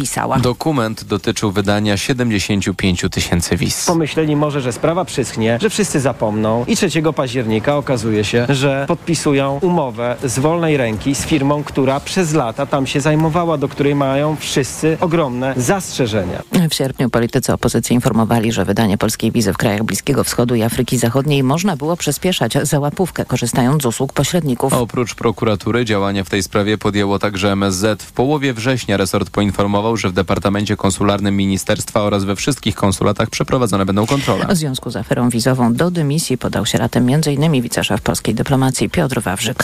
[0.00, 0.38] podpisała.
[0.38, 3.86] Dokument dotyczył wydania 75 tysięcy wiz.
[3.86, 9.58] Pomyśleli może, że sprawa przyschnie, że wszyscy zapomną i 3 października okazuje się, że podpisują
[9.62, 14.36] umowę z wolnej ręki z firmą, która przez lata tam się zajmowała, do której mają
[14.36, 16.42] wszyscy ogromne zastrzeżenia.
[16.70, 20.98] W sierpniu politycy opozycji informowali, że wydanie polskiej wizy w krajach Bliskiego Wschodu i Afryki
[20.98, 24.72] Zachodniej można było przyspieszać za łapówkę, korzystając z usług pośredników.
[24.72, 28.02] Oprócz prokuratury działania w tej sprawie podjęło także MSZ.
[28.02, 33.86] W połowie września resort poinformował, że w Departamencie Konsularnym Ministerstwa oraz we wszystkich konsulatach przeprowadzone
[33.86, 34.46] będą kontrole.
[34.46, 37.62] W związku z aferą wizową do dymisji podał się ratem m.in.
[37.62, 39.62] wiceszef polskiej dyplomacji Piotr Wawrzyk.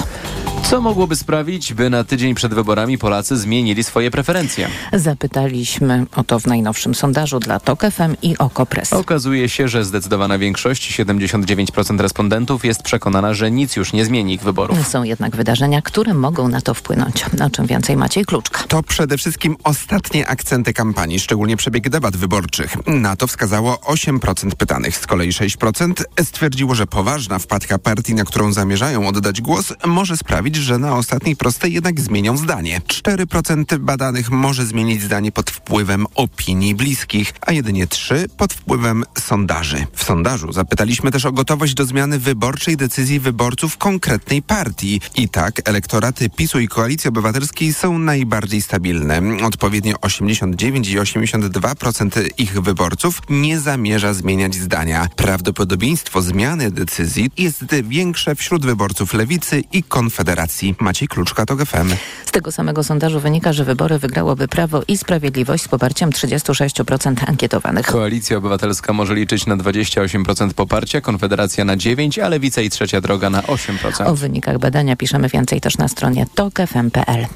[0.63, 4.69] Co mogłoby sprawić, by na tydzień przed wyborami Polacy zmienili swoje preferencje?
[4.93, 8.93] Zapytaliśmy o to w najnowszym sondażu dla TOK FM i OKO.press.
[8.93, 14.43] Okazuje się, że zdecydowana większość, 79% respondentów jest przekonana, że nic już nie zmieni ich
[14.43, 14.89] wyborów.
[14.89, 17.25] Są jednak wydarzenia, które mogą na to wpłynąć.
[17.47, 18.65] O czym więcej Maciej Kluczka.
[18.69, 22.87] To przede wszystkim ostatnie akcenty kampanii, szczególnie przebieg debat wyborczych.
[22.87, 24.97] Na to wskazało 8% pytanych.
[24.97, 30.57] Z kolei 6% stwierdziło, że poważna wpadka partii, na którą zamierzają oddać głos, może sprawić,
[30.57, 32.81] że na ostatniej prostej jednak zmienią zdanie.
[32.81, 39.87] 4% badanych może zmienić zdanie pod wpływem opinii bliskich, a jedynie 3% pod wpływem sondaży.
[39.93, 45.01] W sondażu zapytaliśmy też o gotowość do zmiany wyborczej decyzji wyborców konkretnej partii.
[45.17, 49.23] I tak elektoraty PiSu i Koalicji Obywatelskiej są najbardziej stabilne.
[49.45, 55.07] Odpowiednio 89 i 82% ich wyborców nie zamierza zmieniać zdania.
[55.17, 60.75] Prawdopodobieństwo zmiany decyzji jest większe wśród wyborców Lewicy i Konfederacji.
[60.81, 61.95] Maciej Kluczka, to FM.
[62.27, 67.87] Z tego samego sondażu wynika, że wybory wygrałoby Prawo i Sprawiedliwość z poparciem 36% ankietowanych.
[67.87, 73.31] Koalicja Obywatelska może liczyć na 28% poparcia, Konfederacja na 9%, a Lewica i Trzecia Droga
[73.31, 74.07] na 8%.
[74.07, 77.27] O wynikach badania piszemy więcej też na stronie tokefm.pl.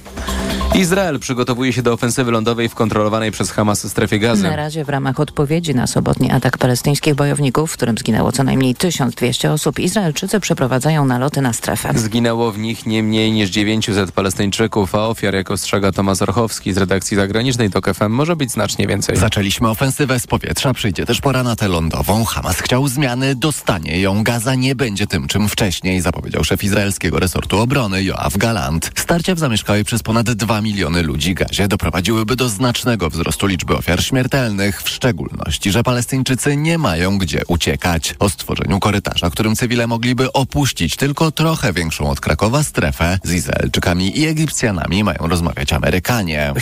[0.75, 4.43] Izrael przygotowuje się do ofensywy lądowej w kontrolowanej przez Hamas strefie gazy.
[4.43, 8.75] Na razie w ramach odpowiedzi na sobotni atak palestyńskich bojowników, w którym zginęło co najmniej
[8.75, 11.93] 1200 osób, Izraelczycy przeprowadzają naloty na strefę.
[11.95, 16.77] Zginęło w nich nie mniej niż 900 Palestyńczyków, a ofiar, jak ostrzega Tomasz Orchowski z
[16.77, 19.17] redakcji zagranicznej TOK FM, może być znacznie więcej.
[19.17, 22.25] Zaczęliśmy ofensywę z powietrza, przyjdzie też pora na tę lądową.
[22.25, 24.23] Hamas chciał zmiany, dostanie ją.
[24.23, 28.91] Gaza nie będzie tym, czym wcześniej, zapowiedział szef izraelskiego resortu obrony Joachim Galant.
[28.95, 34.05] Starcia w zamieszkałej przez ponad 2 miliony ludzi gazie doprowadziłyby do znacznego wzrostu liczby ofiar
[34.05, 38.15] śmiertelnych, w szczególności, że Palestyńczycy nie mają gdzie uciekać.
[38.19, 44.19] O stworzeniu korytarza, którym cywile mogliby opuścić tylko trochę większą od Krakowa strefę z Izraelczykami
[44.19, 46.53] i Egipcjanami mają rozmawiać Amerykanie.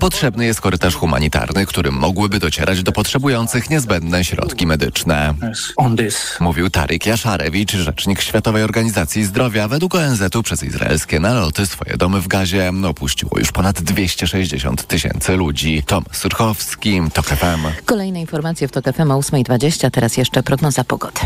[0.00, 5.34] Potrzebny jest korytarz humanitarny, którym mogłyby docierać do potrzebujących niezbędne środki medyczne.
[6.40, 9.68] Mówił Tarik Jaszarewicz, rzecznik Światowej Organizacji Zdrowia.
[9.68, 15.82] Według ONZ-u przez izraelskie naloty swoje domy w gazie opuściło już ponad 260 tysięcy ludzi.
[15.86, 17.84] Tom Surchowski, TOK FM.
[17.84, 21.20] Kolejne informacje w TOK FM o 8.20, teraz jeszcze prognoza pogody.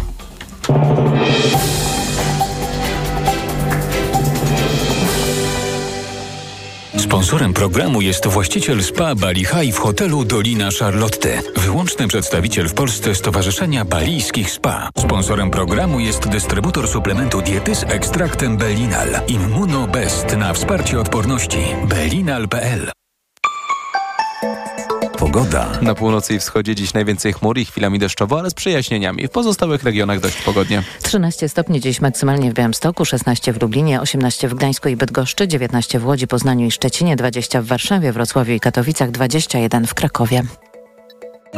[6.99, 11.43] Sponsorem programu jest właściciel spa Bali High w hotelu Dolina Charlotte.
[11.57, 14.89] Wyłączny przedstawiciel w Polsce Stowarzyszenia Balijskich Spa.
[14.99, 19.09] Sponsorem programu jest dystrybutor suplementu diety z ekstraktem Belinal.
[19.29, 21.59] Immuno Best na wsparcie odporności.
[21.89, 23.02] Belinal.pl
[25.33, 25.69] Pogoda.
[25.83, 29.27] Na północy i wschodzie dziś najwięcej chmur i chwilami deszczowo, ale z przejaśnieniami.
[29.27, 30.83] W pozostałych regionach dość pogodnie.
[31.03, 35.99] 13 stopni dziś maksymalnie w Białymstoku, 16 w Lublinie, 18 w Gdańsku i Bydgoszczy, 19
[35.99, 40.43] w Łodzi, Poznaniu i Szczecinie, 20 w Warszawie, Wrocławiu i Katowicach, 21 w Krakowie.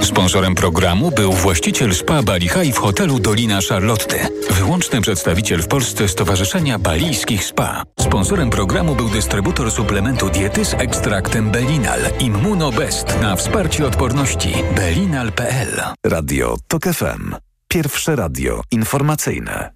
[0.03, 4.28] Sponsorem programu był właściciel spa Bali High w hotelu Dolina Charlotte.
[4.50, 7.82] Wyłączny przedstawiciel w Polsce Stowarzyszenia Balijskich Spa.
[8.00, 12.00] Sponsorem programu był dystrybutor suplementu diety z ekstraktem Belinal.
[12.21, 14.54] Immuno Best na wsparcie odporności.
[14.77, 17.34] Belinal.pl Radio TOK FM.
[17.69, 19.71] Pierwsze radio informacyjne.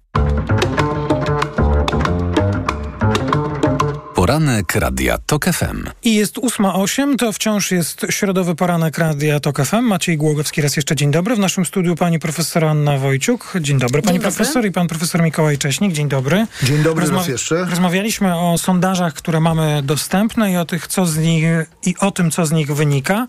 [4.29, 5.83] Poranek Radia TOK FM.
[6.03, 9.81] I jest 8.08, to wciąż jest środowy poranek Radia TOK FM.
[9.81, 11.35] Maciej Głogowski, raz jeszcze dzień dobry.
[11.35, 13.53] W naszym studiu pani profesor Anna Wojciuk.
[13.61, 14.35] Dzień dobry pani Dzień dobry.
[14.37, 15.93] profesor i pan profesor Mikołaj Cześnik.
[15.93, 16.47] Dzień dobry.
[16.63, 17.65] Dzień dobry raz jeszcze.
[17.65, 21.45] Rozmawialiśmy o sondażach, które mamy dostępne i o, tych, co z nich,
[21.85, 23.27] i o tym, co z nich wynika.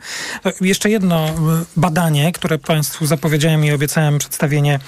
[0.61, 1.31] Jeszcze jedno y,
[1.77, 4.79] badanie, które państwu zapowiedziałem i obiecałem przedstawienie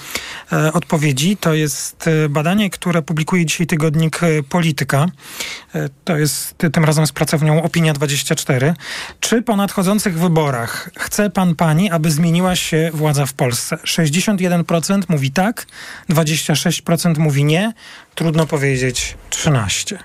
[0.51, 1.37] e, odpowiedzi.
[1.37, 5.07] To jest e, badanie, które publikuje dzisiaj tygodnik e, Polityka.
[6.03, 8.73] To jest ty- tym razem z pracownią Opinia24.
[9.19, 13.75] Czy po nadchodzących wyborach chce pan, pani, aby zmieniła się władza w Polsce?
[13.83, 15.65] 61% mówi tak,
[16.09, 17.73] 26% mówi nie,
[18.15, 19.97] trudno powiedzieć 13%.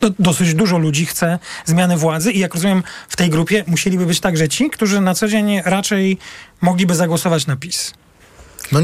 [0.00, 4.20] do, dosyć dużo ludzi chce zmiany władzy i jak rozumiem, w tej grupie musieliby być
[4.20, 6.18] także ci, którzy na co dzień raczej
[6.60, 7.94] mogliby zagłosować na PiS.
[8.72, 8.80] No,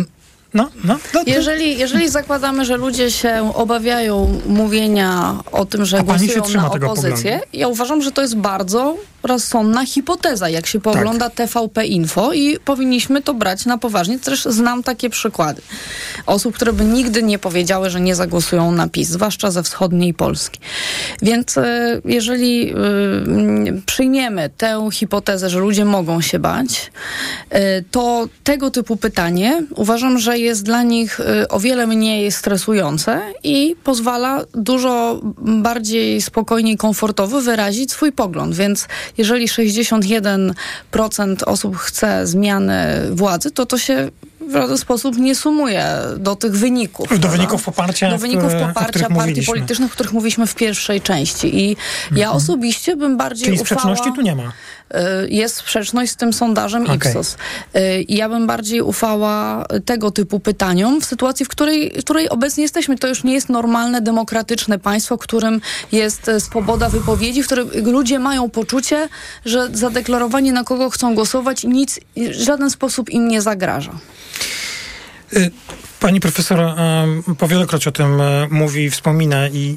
[0.54, 0.98] No, no.
[1.14, 1.30] no to...
[1.30, 7.40] Jeżeli, jeżeli zakładamy, że ludzie się obawiają mówienia o tym, że A głosują na opozycję,
[7.52, 13.22] ja uważam, że to jest bardzo rozsądna hipoteza, jak się pogląda TVP Info i powinniśmy
[13.22, 14.18] to brać na poważnie.
[14.18, 15.62] Też znam takie przykłady
[16.26, 20.60] osób, które by nigdy nie powiedziały, że nie zagłosują na PiS, zwłaszcza ze wschodniej Polski.
[21.22, 26.92] Więc e, jeżeli y, przyjmiemy tę hipotezę, że ludzie mogą się bać,
[27.54, 33.76] y, to tego typu pytanie uważam, że jest dla nich o wiele mniej stresujące i
[33.84, 38.54] pozwala dużo bardziej spokojnie i komfortowo wyrazić swój pogląd.
[38.54, 40.52] Więc jeżeli 61%
[41.46, 42.76] osób chce zmiany
[43.10, 44.10] władzy, to to się
[44.48, 45.86] w żaden sposób nie sumuje
[46.18, 47.04] do tych wyników.
[47.04, 47.28] Do prawda?
[47.28, 49.54] wyników poparcia, Do wyników poparcia partii mówiliśmy.
[49.54, 51.60] politycznych, o których mówiliśmy w pierwszej części.
[51.60, 51.76] I
[52.16, 53.66] ja osobiście bym bardziej Czyli ufała...
[53.80, 54.52] sprzeczności tu nie ma.
[54.94, 56.96] Y, jest sprzeczność z tym sondażem Okej.
[56.96, 57.36] Ipsos.
[57.76, 62.28] Y, I ja bym bardziej ufała tego typu pytaniom w sytuacji, w której, w której
[62.28, 62.98] obecnie jesteśmy.
[62.98, 65.60] To już nie jest normalne, demokratyczne państwo, w którym
[65.92, 69.08] jest e, swoboda wypowiedzi, w którym ludzie mają poczucie,
[69.44, 73.92] że zadeklarowanie na kogo chcą głosować nic w żaden sposób im nie zagraża.
[75.32, 75.50] Y,
[76.00, 79.76] Pani profesor em, powielokroć o tym e, mówi wspomina i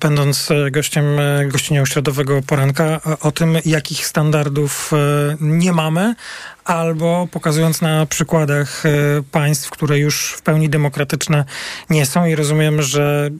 [0.00, 1.04] będąc gościem
[1.48, 4.90] gościnią środowego poranka o tym, jakich standardów
[5.40, 6.14] nie mamy,
[6.64, 8.82] albo pokazując na przykładach
[9.32, 11.44] państw, które już w pełni demokratyczne
[11.90, 13.30] nie są i rozumiem, że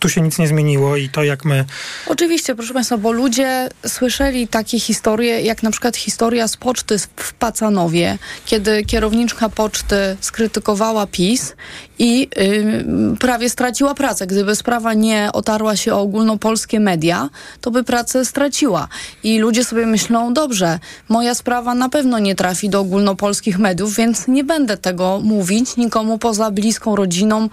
[0.00, 1.64] tu się nic nie zmieniło i to jak my
[2.06, 7.32] Oczywiście, proszę Państwa, bo ludzie słyszeli takie historie, jak na przykład historia z poczty w
[7.34, 11.54] Pacanowie, kiedy kierowniczka poczty skrytykowała PiS
[11.98, 14.26] i ym, prawie straciła pracę.
[14.26, 17.28] Gdyby sprawa nie otarła się o ogólnopolskie media,
[17.60, 18.88] to by pracę straciła.
[19.22, 24.28] I ludzie sobie myślą, dobrze, moja sprawa na pewno nie trafi do ogólnopolskich mediów, więc
[24.28, 27.48] nie będę tego mówić nikomu poza bliską rodziną,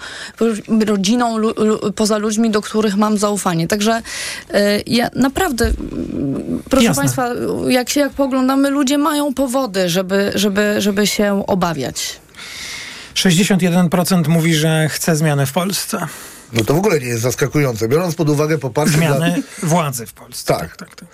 [0.85, 3.67] rodziną lu, lu, poza ludźmi, do których mam zaufanie.
[3.67, 5.71] Także y, ja naprawdę,
[6.69, 7.01] proszę Jasne.
[7.01, 7.29] Państwa,
[7.67, 12.19] jak się jak poglądamy, ludzie mają powody, żeby, żeby, żeby się obawiać.
[13.15, 16.07] 61% mówi, że chce zmiany w Polsce.
[16.53, 17.87] no to w ogóle nie jest zaskakujące.
[17.87, 19.17] Biorąc pod uwagę poparcie dla...
[19.17, 20.53] Zmiany władzy w Polsce.
[20.53, 20.77] Tak.
[20.77, 21.09] tak, tak.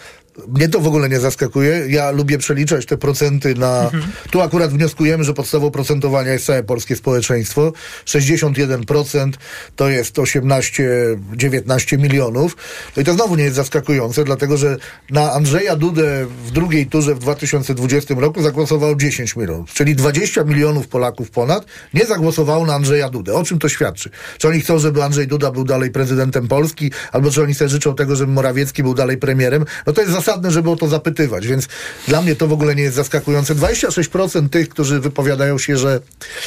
[0.48, 1.86] Mnie to w ogóle nie zaskakuje.
[1.90, 3.84] Ja lubię przeliczać te procenty na.
[3.84, 4.04] Mhm.
[4.32, 7.74] Tu akurat wnioskujemy, że podstawą procentowania jest całe polskie społeczeństwo.
[8.06, 9.32] 61%
[9.76, 12.58] to jest 18-19 milionów.
[12.96, 14.78] No i to znowu nie jest zaskakujące, dlatego że
[15.10, 19.74] na Andrzeja Dudę w drugiej turze w 2020 roku zagłosowało 10 milionów.
[19.74, 23.34] Czyli 20 milionów Polaków ponad nie zagłosowało na Andrzeja Dudę.
[23.34, 24.10] O czym to świadczy?
[24.38, 27.96] Czy oni chcą, żeby Andrzej Duda był dalej prezydentem Polski, albo czy oni sobie życzą
[27.96, 29.66] tego, żeby Morawiecki był dalej premierem?
[29.88, 31.68] No to jest zasadne, żeby o to zapytywać, więc
[32.08, 33.56] dla mnie to w ogóle nie jest zaskakujące.
[33.56, 36.00] 26% tych, którzy wypowiadają się, że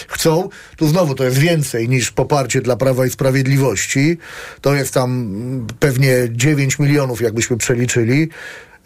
[0.08, 4.18] chcą, tu znowu to jest więcej niż poparcie dla Prawa i Sprawiedliwości.
[4.60, 8.28] To jest tam pewnie 9 milionów, jakbyśmy przeliczyli.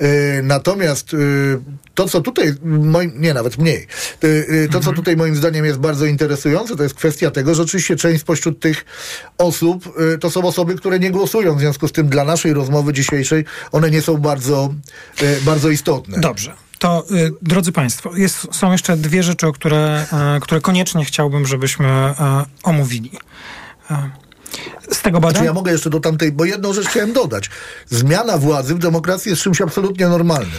[0.01, 1.61] Yy, Natomiast yy,
[1.95, 3.87] to, co tutaj, moim, nie, nawet mniej,
[4.23, 7.97] yy, to, co tutaj moim zdaniem jest bardzo interesujące, to jest kwestia tego, że oczywiście
[7.97, 8.85] część spośród tych
[9.39, 9.85] osób
[10.21, 13.91] to są osoby, które nie głosują, w związku z tym dla naszej rozmowy dzisiejszej one
[13.91, 14.75] nie są bardzo,
[15.45, 16.21] bardzo istotne.
[16.21, 16.55] Dobrze.
[16.81, 17.05] To,
[17.43, 22.15] drodzy Państwo, jest, są jeszcze dwie rzeczy, które, e, które koniecznie chciałbym, żebyśmy e,
[22.63, 23.11] omówili.
[24.93, 25.45] Z tego Znaczy badania...
[25.45, 27.51] ja mogę jeszcze do tamtej, bo jedną rzecz chciałem dodać.
[27.89, 30.51] Zmiana władzy w demokracji jest czymś absolutnie normalnym.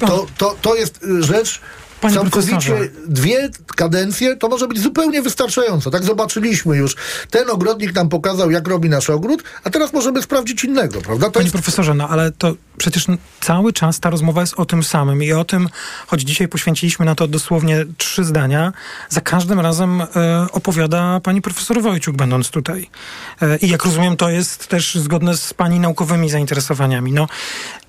[0.00, 1.60] Pan- To, to, to jest y, rzecz
[2.00, 2.88] Panie całkowicie profesorze.
[3.06, 5.90] dwie kadencje, to może być zupełnie wystarczająco.
[5.90, 6.96] Tak zobaczyliśmy już.
[7.30, 11.26] Ten ogrodnik nam pokazał, jak robi nasz ogród, a teraz możemy sprawdzić innego, prawda?
[11.26, 13.06] To Panie jest profesorze, no ale to przecież
[13.40, 15.68] cały czas ta rozmowa jest o tym samym i o tym,
[16.06, 18.72] choć dzisiaj poświęciliśmy na to dosłownie trzy zdania,
[19.08, 20.06] za każdym razem e,
[20.52, 22.90] opowiada pani profesor Wojciuk, będąc tutaj.
[23.42, 27.12] E, I jak rozumiem, to jest też zgodne z pani naukowymi zainteresowaniami.
[27.12, 27.26] No,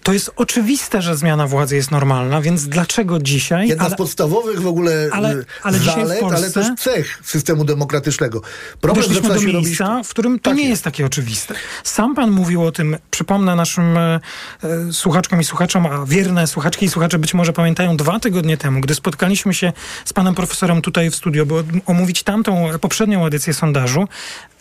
[0.03, 3.67] to jest oczywiste, że zmiana władzy jest normalna, więc dlaczego dzisiaj...
[3.67, 7.65] jedna ale- z podstawowych w ogóle Ale- y, ale zalet, ale Polsce- też cech systemu
[7.65, 8.41] demokratycznego.
[8.81, 9.65] Problem Doszliśmy do się robić...
[9.65, 10.69] miejsca, w którym to Tak nie jest.
[10.69, 11.55] jest takie oczywiste.
[11.83, 14.19] Sam pan mówił o tym, przypomnę naszym e,
[14.63, 18.81] e, słuchaczkom i słuchaczom, a wierne słuchaczki i słuchacze być może pamiętają dwa tygodnie temu,
[18.81, 19.73] gdy spotkaliśmy się
[20.05, 24.07] z panem profesorem tutaj w studio, by omówić tamtą e, poprzednią edycję sondażu,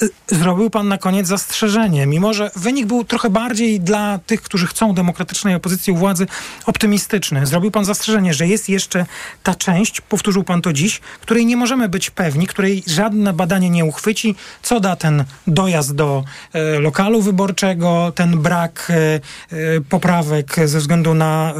[0.03, 2.07] e, zrobił pan na koniec zastrzeżenie.
[2.07, 6.27] Mimo, że wynik był trochę bardziej dla tych, którzy chcą demokratycznie demokratycznej opozycji u władzy
[6.67, 7.47] optymistyczny.
[7.47, 9.07] Zrobił pan zastrzeżenie, że jest jeszcze
[9.43, 13.85] ta część, powtórzył pan to dziś, której nie możemy być pewni, której żadne badanie nie
[13.85, 20.79] uchwyci, co da ten dojazd do e, lokalu wyborczego, ten brak e, e poprawek ze
[20.79, 21.55] względu na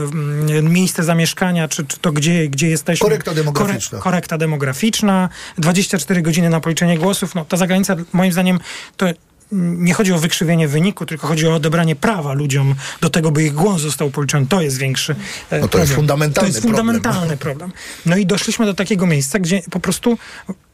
[0.49, 3.05] e, miejsce zamieszkania, czy, czy to gdzie, gdzie jesteśmy.
[3.05, 3.99] Korekta demograficzna.
[3.99, 7.35] Kore, korekta demograficzna, 24 godziny na policzenie głosów.
[7.35, 8.59] No, ta zagranica moim zdaniem
[8.97, 9.07] to
[9.53, 13.55] nie chodzi o wykrzywienie wyniku, tylko chodzi o odebranie prawa ludziom do tego, by ich
[13.55, 14.47] głos został policzony.
[14.47, 15.17] To jest większy e,
[15.61, 15.83] no to problem.
[15.83, 17.39] Jest fundamentalny to jest fundamentalny problem.
[17.39, 17.73] problem.
[18.07, 20.19] No i doszliśmy do takiego miejsca, gdzie po prostu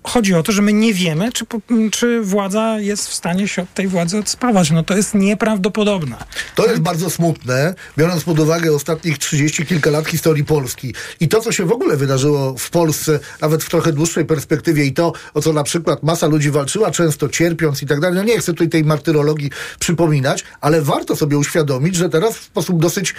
[0.04, 1.44] chodzi o to, że my nie wiemy, czy,
[1.92, 4.70] czy władza jest w stanie się od tej władzy odspawać.
[4.70, 6.16] No to jest nieprawdopodobne.
[6.54, 10.94] To jest bardzo smutne, biorąc pod uwagę ostatnich 30 kilka lat historii Polski.
[11.20, 14.92] I to, co się w ogóle wydarzyło w Polsce, nawet w trochę dłuższej perspektywie i
[14.92, 18.16] to, o co na przykład masa ludzi walczyła, często cierpiąc i tak dalej.
[18.16, 22.82] No nie chcę tutaj tej martyrologii przypominać, ale warto sobie uświadomić, że teraz w sposób
[22.82, 23.14] dosyć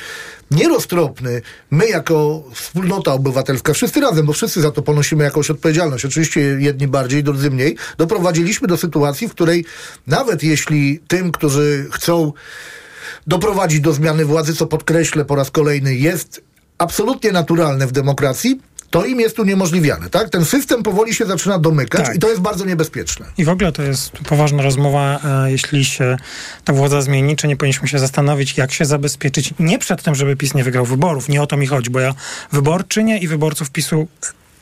[0.51, 6.05] nieroztropny my jako wspólnota obywatelska, wszyscy razem, bo wszyscy za to ponosimy jakąś odpowiedzialność.
[6.05, 9.65] Oczywiście jedni bardziej, drudzy mniej, doprowadziliśmy do sytuacji, w której
[10.07, 12.33] nawet jeśli tym, którzy chcą
[13.27, 16.41] doprowadzić do zmiany władzy, co podkreślę po raz kolejny, jest
[16.77, 20.29] absolutnie naturalne w demokracji, to im jest uniemożliwiane, tak?
[20.29, 22.15] Ten system powoli się zaczyna domykać tak.
[22.15, 23.25] i to jest bardzo niebezpieczne.
[23.37, 26.17] I w ogóle to jest poważna rozmowa, e, jeśli się
[26.63, 30.35] ta władza zmieni, czy nie powinniśmy się zastanowić, jak się zabezpieczyć nie przed tym, żeby
[30.35, 31.29] PiS nie wygrał wyborów.
[31.29, 32.13] Nie o to mi chodzi, bo ja
[32.51, 34.07] wyborczynie i wyborców PiSu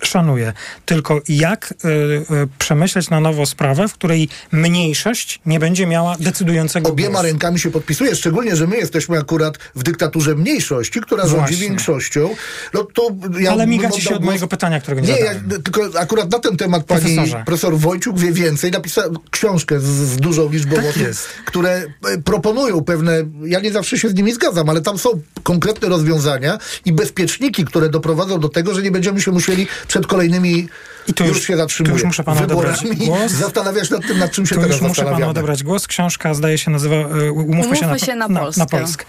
[0.02, 0.54] szanuję.
[0.86, 2.24] Tylko jak y, y,
[2.60, 7.24] przemyśleć na nowo sprawę, w której mniejszość nie będzie miała decydującego Obiema głosu.
[7.26, 11.40] rękami się podpisuje, szczególnie, że my jesteśmy akurat w dyktaturze mniejszości, która Właśnie.
[11.48, 12.30] rządzi większością.
[12.74, 13.08] No to
[13.40, 14.26] ja Ale migacie się od głos...
[14.26, 15.32] mojego pytania, którego nie, nie ja,
[15.64, 17.44] tylko akurat na ten temat pani Profesorze.
[17.46, 18.72] profesor Wojciuk wie więcej.
[18.72, 21.04] Napisał książkę z, z dużą liczbą tak osób,
[21.46, 25.10] które e, proponują pewne, ja nie zawsze się z nimi zgadzam, ale tam są
[25.44, 30.68] konkretne rozwiązania i bezpieczniki, które doprowadzą do tego, że nie będziemy się musieli przed kolejnymi
[31.08, 31.94] i tu już, już się zatrzymuje.
[31.94, 33.32] już muszę panu odebrać głos.
[33.32, 35.88] Zastanawiasz nad tym, nad czym się to teraz już muszę panu odebrać głos.
[35.88, 39.06] Książka zdaje się nazywa e, Umówmy, Umówmy się, na, się na, na, na Polskę.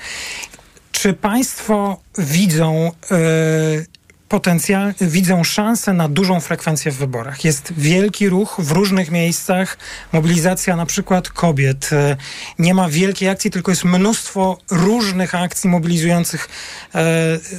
[0.92, 3.86] Czy państwo widzą y,
[4.28, 7.44] potencjal, widzą szansę na dużą frekwencję w wyborach.
[7.44, 9.78] Jest wielki ruch w różnych miejscach,
[10.12, 11.90] mobilizacja na przykład kobiet.
[11.92, 12.16] E,
[12.58, 16.48] nie ma wielkiej akcji, tylko jest mnóstwo różnych akcji mobilizujących
[16.94, 17.04] e,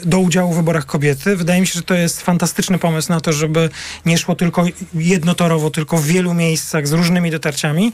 [0.06, 1.36] do udziału w wyborach kobiety.
[1.36, 3.70] Wydaje mi się, że to jest fantastyczny pomysł na to, żeby
[4.06, 7.94] nie szło tylko jednotorowo, tylko w wielu miejscach z różnymi dotarciami.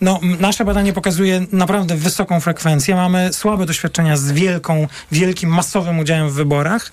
[0.00, 2.94] No, nasze badanie pokazuje naprawdę wysoką frekwencję.
[2.94, 6.90] Mamy słabe doświadczenia z wielką, wielkim, masowym udziałem w wyborach.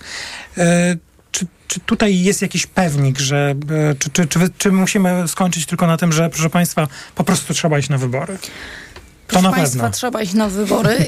[1.70, 3.54] Czy, tutaj jest jakiś pewnik, że
[3.90, 7.54] e, czy, czy, czy, czy musimy skończyć tylko na tym, że proszę Państwa, po prostu
[7.54, 8.38] trzeba iść na wybory?
[8.38, 8.48] To
[9.26, 9.96] Proszę Państwa, pewno.
[9.96, 10.96] trzeba iść na wybory.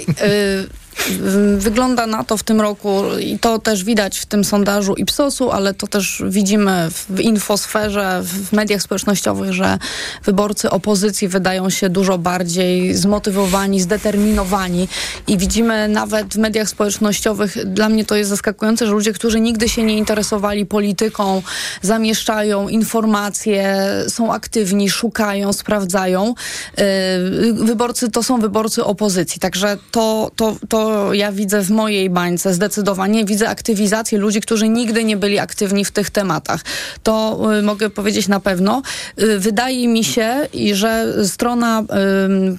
[1.58, 5.74] Wygląda na to w tym roku i to też widać w tym sondażu Ipsosu, ale
[5.74, 9.78] to też widzimy w infosferze, w mediach społecznościowych, że
[10.24, 14.88] wyborcy opozycji wydają się dużo bardziej zmotywowani, zdeterminowani
[15.28, 19.68] i widzimy nawet w mediach społecznościowych, dla mnie to jest zaskakujące, że ludzie, którzy nigdy
[19.68, 21.42] się nie interesowali polityką,
[21.82, 26.34] zamieszczają informacje, są aktywni, szukają, sprawdzają.
[26.78, 30.81] Y, wyborcy to są wyborcy opozycji, także to, to, to
[31.12, 33.24] ja widzę w mojej bańce zdecydowanie.
[33.24, 36.60] Widzę aktywizację ludzi, którzy nigdy nie byli aktywni w tych tematach.
[37.02, 38.82] To y, mogę powiedzieć na pewno.
[39.22, 41.82] Y, wydaje mi się, że strona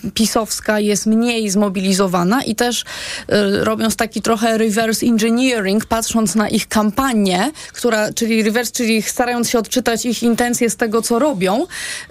[0.05, 2.85] y, pisowska jest mniej zmobilizowana i też y,
[3.63, 9.59] robiąc taki trochę reverse engineering, patrząc na ich kampanię, która, czyli reverse, czyli starając się
[9.59, 11.65] odczytać ich intencje z tego, co robią,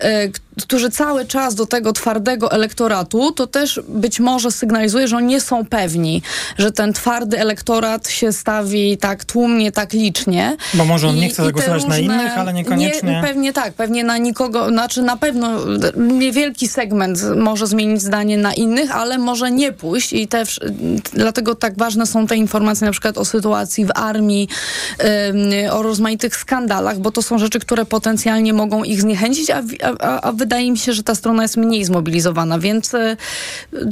[0.04, 5.26] y, którzy cały czas do tego twardego elektoratu, to też być może sygnalizuje, że oni
[5.26, 6.01] nie są pewni,
[6.58, 10.56] że ten twardy elektorat się stawi tak tłumnie, tak licznie.
[10.74, 13.10] Bo może on I, nie chce zagłosować różne, na innych, ale niekoniecznie.
[13.10, 15.48] Nie, pewnie tak, pewnie na nikogo, znaczy na pewno
[15.96, 20.60] niewielki segment może zmienić zdanie na innych, ale może nie pójść i też
[21.12, 24.48] dlatego tak ważne są te informacje na przykład o sytuacji w armii,
[25.70, 29.62] o rozmaitych skandalach, bo to są rzeczy, które potencjalnie mogą ich zniechęcić, a,
[30.00, 33.16] a, a wydaje mi się, że ta strona jest mniej zmobilizowana, więc e,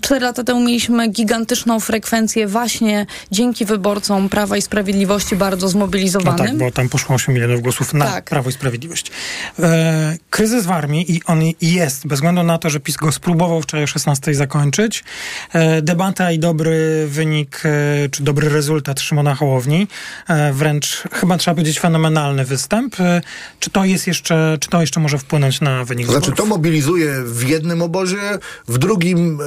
[0.02, 1.99] cztery lata temu mieliśmy gigantyczną frekwencję
[2.46, 6.38] właśnie dzięki wyborcom Prawa i Sprawiedliwości bardzo zmobilizowanym.
[6.38, 8.24] No tak, bo tam poszło 8 milionów głosów na tak.
[8.24, 9.10] Prawo i Sprawiedliwość.
[9.58, 13.62] E, kryzys w armii i on jest, bez względu na to, że PiS go spróbował
[13.62, 15.04] wczoraj o 16 zakończyć.
[15.52, 19.88] E, debata i dobry wynik, e, czy dobry rezultat Szymona Hołowni.
[20.28, 23.00] E, wręcz chyba trzeba powiedzieć fenomenalny występ.
[23.00, 23.22] E,
[23.60, 27.22] czy to jest jeszcze, czy to jeszcze może wpłynąć na wynik to znaczy, to mobilizuje
[27.24, 28.38] w jednym obozie,
[28.68, 29.44] w drugim y,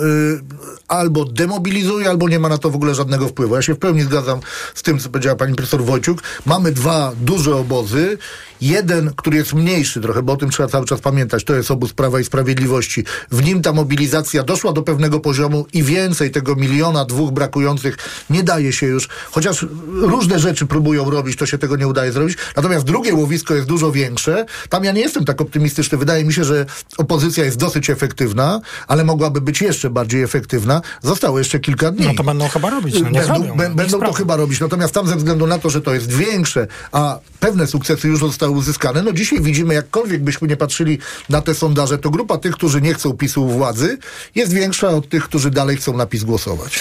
[0.88, 3.56] albo demobilizuje, albo nie ma na to w ogóle żadnego wpływu.
[3.56, 4.40] Ja się w pełni zgadzam
[4.76, 6.24] z tym, co powiedziała pani profesor Wojciuk.
[6.46, 8.18] Mamy dwa duże obozy.
[8.62, 11.94] Jeden, który jest mniejszy trochę, bo o tym trzeba cały czas pamiętać, to jest obóz
[11.94, 13.04] Prawa i Sprawiedliwości.
[13.32, 17.98] W nim ta mobilizacja doszła do pewnego poziomu i więcej tego miliona, dwóch brakujących
[18.30, 22.38] nie daje się już, chociaż różne rzeczy próbują robić, to się tego nie udaje zrobić.
[22.56, 24.46] Natomiast drugie łowisko jest dużo większe.
[24.70, 25.98] Tam ja nie jestem tak optymistyczny.
[25.98, 26.66] Wydaje mi się, że
[26.98, 30.82] opozycja jest dosyć efektywna, ale mogłaby być jeszcze bardziej efektywna.
[31.02, 32.06] Zostało jeszcze kilka dni.
[32.06, 32.96] No będą chyba robić.
[32.96, 34.60] No, będą robią, będą to chyba robić.
[34.60, 38.52] Natomiast tam ze względu na to, że to jest większe, a pewne sukcesy już zostały
[38.52, 41.00] uzyskane, no dzisiaj widzimy, jakkolwiek byśmy nie patrzyli
[41.30, 43.98] na te sondaże, to grupa tych, którzy nie chcą PiSu u władzy,
[44.36, 46.80] jest większa od tych, którzy dalej chcą na PiS głosować.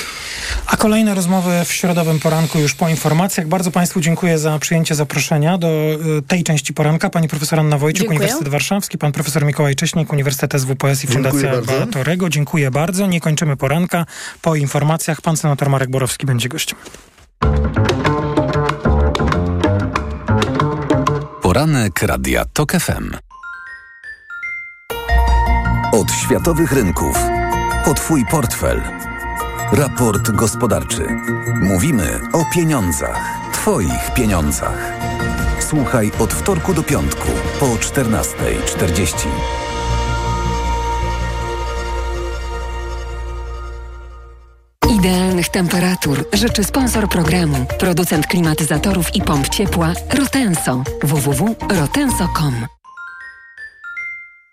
[0.66, 3.49] A kolejne rozmowy w środowym poranku już po informacjach.
[3.49, 5.68] Bardzo Państwu dziękuję za przyjęcie zaproszenia do
[6.18, 7.11] y, tej części poranka.
[7.11, 8.18] Pani profesor Anna Wojciuk, dziękuję.
[8.18, 12.28] Uniwersytet Warszawski, pan profesor Mikołaj Cześnik, Uniwersytet SWPS i Fundacja Batorego.
[12.28, 13.06] Dziękuję bardzo.
[13.06, 14.06] Nie kończymy poranka.
[14.42, 16.79] Po informacjach pan senator Marek Borowski będzie gościem.
[21.43, 23.17] Poranek Radia TOK FM.
[25.93, 27.19] Od światowych rynków
[27.85, 28.83] po Twój portfel.
[29.73, 31.07] Raport gospodarczy.
[31.63, 33.21] Mówimy o pieniądzach.
[33.53, 34.93] Twoich pieniądzach.
[35.61, 37.29] Słuchaj od wtorku do piątku
[37.61, 39.72] po 14.40.
[45.02, 50.82] Idealnych temperatur życzy sponsor programu, producent klimatyzatorów i pomp ciepła Rotenso.
[51.02, 52.66] www.rotenso.com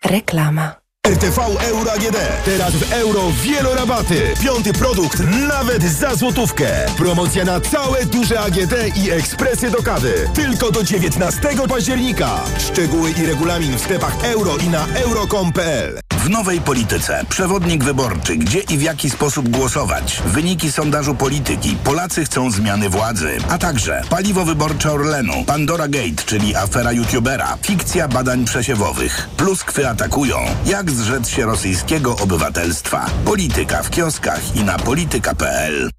[0.06, 0.79] Reklama.
[1.08, 2.18] RTV Euro AGD.
[2.46, 4.34] Teraz w euro wielorabaty.
[4.44, 6.68] Piąty produkt nawet za złotówkę.
[6.98, 10.30] Promocja na całe duże AGD i ekspresy do kawy.
[10.34, 12.44] Tylko do 19 października.
[12.60, 16.00] Szczegóły i regulamin w sklepach euro i na euro.com.pl.
[16.20, 22.26] W nowej polityce przewodnik wyborczy, gdzie i w jaki sposób głosować, wyniki sondażu polityki, Polacy
[22.26, 28.46] chcą zmiany władzy, a także paliwo wyborcze Orlenu, Pandora Gate, czyli afera youtubera, fikcja badań
[28.46, 35.90] przesiewowych, pluskwy atakują, jak zrzec się rosyjskiego obywatelstwa, polityka w kioskach i na polityka.pl.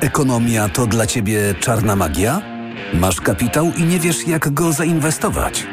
[0.00, 2.42] Ekonomia to dla Ciebie czarna magia?
[2.94, 5.66] Masz kapitał i nie wiesz jak go zainwestować?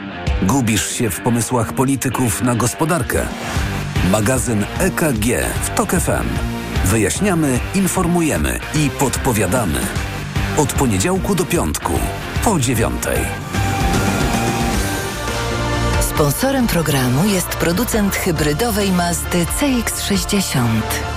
[0.44, 3.26] Gubisz się w pomysłach polityków na gospodarkę?
[4.12, 5.26] Magazyn EKG
[5.64, 6.28] w TOK FM.
[6.86, 9.80] Wyjaśniamy, informujemy i podpowiadamy.
[10.58, 11.94] Od poniedziałku do piątku,
[12.44, 13.20] po dziewiątej.
[16.18, 21.17] Sponsorem programu jest producent hybrydowej Mazdy CX-60.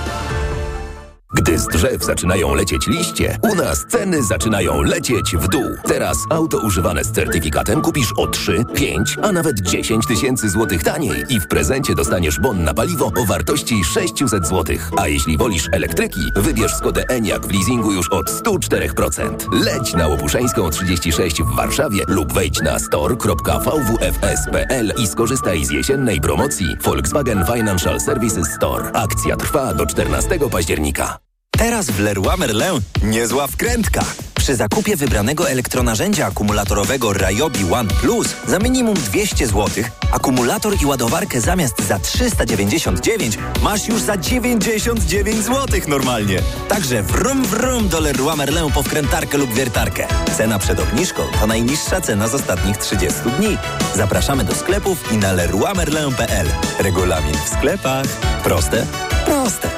[1.33, 5.75] Gdy z drzew zaczynają lecieć liście, u nas ceny zaczynają lecieć w dół.
[5.83, 11.23] Teraz auto używane z certyfikatem kupisz o 3, 5, a nawet 10 tysięcy złotych taniej
[11.29, 14.91] i w prezencie dostaniesz bon na paliwo o wartości 600 złotych.
[14.97, 19.35] A jeśli wolisz elektryki, wybierz Skodę Enyaq w leasingu już od 104%.
[19.51, 26.77] Leć na Łopuszeńską 36 w Warszawie lub wejdź na store.vwfs.pl i skorzystaj z jesiennej promocji
[26.83, 28.91] Volkswagen Financial Services Store.
[28.93, 31.20] Akcja trwa do 14 października.
[31.57, 34.01] Teraz w Leroy Merlin niezła wkrętka.
[34.35, 39.67] Przy zakupie wybranego elektronarzędzia akumulatorowego Ryobi One Plus za minimum 200 zł,
[40.11, 46.41] akumulator i ładowarkę zamiast za 399 masz już za 99 zł normalnie.
[46.69, 50.07] Także wrum wrum do Leroy Merlin po wkrętarkę lub wiertarkę.
[50.37, 53.57] Cena przed obniżką to najniższa cena z ostatnich 30 dni.
[53.95, 56.47] Zapraszamy do sklepów i na leroymerlin.pl.
[56.79, 58.05] Regulamin w sklepach.
[58.43, 58.85] Proste?
[59.25, 59.69] Proste.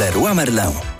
[0.00, 0.97] Leroy Merlin.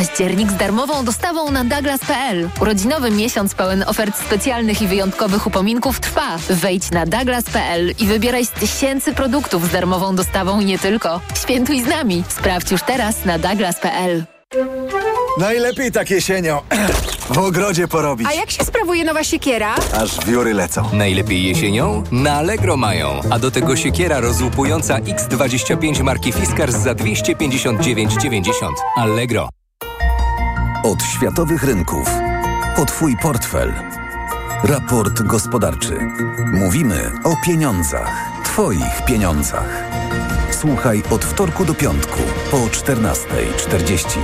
[0.00, 2.48] Październik z darmową dostawą na Douglas.pl.
[2.60, 6.36] Urodzinowy miesiąc pełen ofert specjalnych i wyjątkowych upominków trwa.
[6.50, 11.20] Wejdź na Douglas.pl i wybieraj z tysięcy produktów z darmową dostawą i nie tylko.
[11.42, 12.24] Świętuj z nami.
[12.28, 14.24] Sprawdź już teraz na Douglas.pl.
[15.38, 16.60] Najlepiej tak jesienią.
[17.34, 18.28] W ogrodzie porobić.
[18.28, 19.74] A jak się sprawuje nowa siekiera?
[20.02, 20.88] Aż wióry lecą.
[20.92, 22.04] Najlepiej jesienią?
[22.12, 23.20] Na Allegro mają.
[23.30, 28.52] A do tego siekiera rozłupująca X25 marki Fiskars za 259,90.
[28.96, 29.48] Allegro.
[30.82, 32.08] Od światowych rynków
[32.76, 33.74] po Twój portfel.
[34.64, 35.98] Raport gospodarczy.
[36.52, 38.42] Mówimy o pieniądzach.
[38.44, 39.84] Twoich pieniądzach.
[40.60, 42.18] Słuchaj od wtorku do piątku
[42.50, 44.18] po 14.40.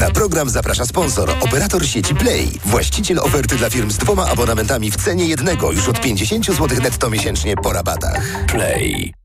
[0.00, 2.60] Na program zaprasza sponsor, operator sieci Play.
[2.64, 7.10] Właściciel oferty dla firm z dwoma abonamentami w cenie jednego już od 50 zł netto
[7.10, 8.46] miesięcznie po rabatach.
[8.46, 9.18] Play.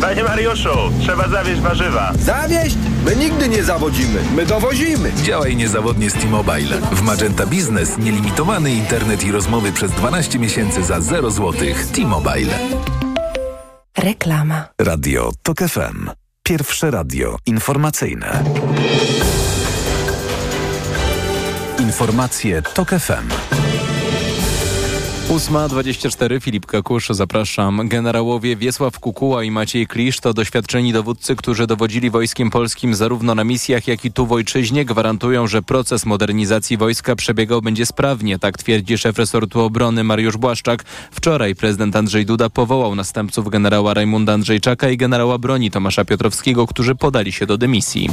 [0.00, 2.12] Panie Mariuszu, trzeba zawieźć warzywa.
[2.18, 2.76] Zawieźć?
[3.04, 5.12] My nigdy nie zawodzimy, my dowozimy.
[5.22, 6.80] Działaj niezawodnie z T-Mobile.
[6.92, 11.52] W Magenta Business nielimitowany internet i rozmowy przez 12 miesięcy za 0 zł.
[11.94, 12.58] T-Mobile.
[13.98, 14.64] Reklama.
[14.80, 16.10] Radio TOK FM.
[16.42, 18.44] Pierwsze radio informacyjne.
[21.78, 23.28] Informacje TOK FM.
[25.28, 27.88] 8.24 Filip Kakusz, zapraszam.
[27.88, 33.44] Generałowie Wiesław Kukuła i Maciej Klisz to doświadczeni dowódcy, którzy dowodzili wojskiem polskim zarówno na
[33.44, 34.84] misjach, jak i tu w ojczyźnie.
[34.84, 40.84] Gwarantują, że proces modernizacji wojska przebiegał będzie sprawnie, tak twierdzi szef resortu obrony Mariusz Błaszczak.
[41.10, 46.94] Wczoraj prezydent Andrzej Duda powołał następców generała Rajmunda Andrzejczaka i generała broni Tomasza Piotrowskiego, którzy
[46.94, 48.08] podali się do dymisji.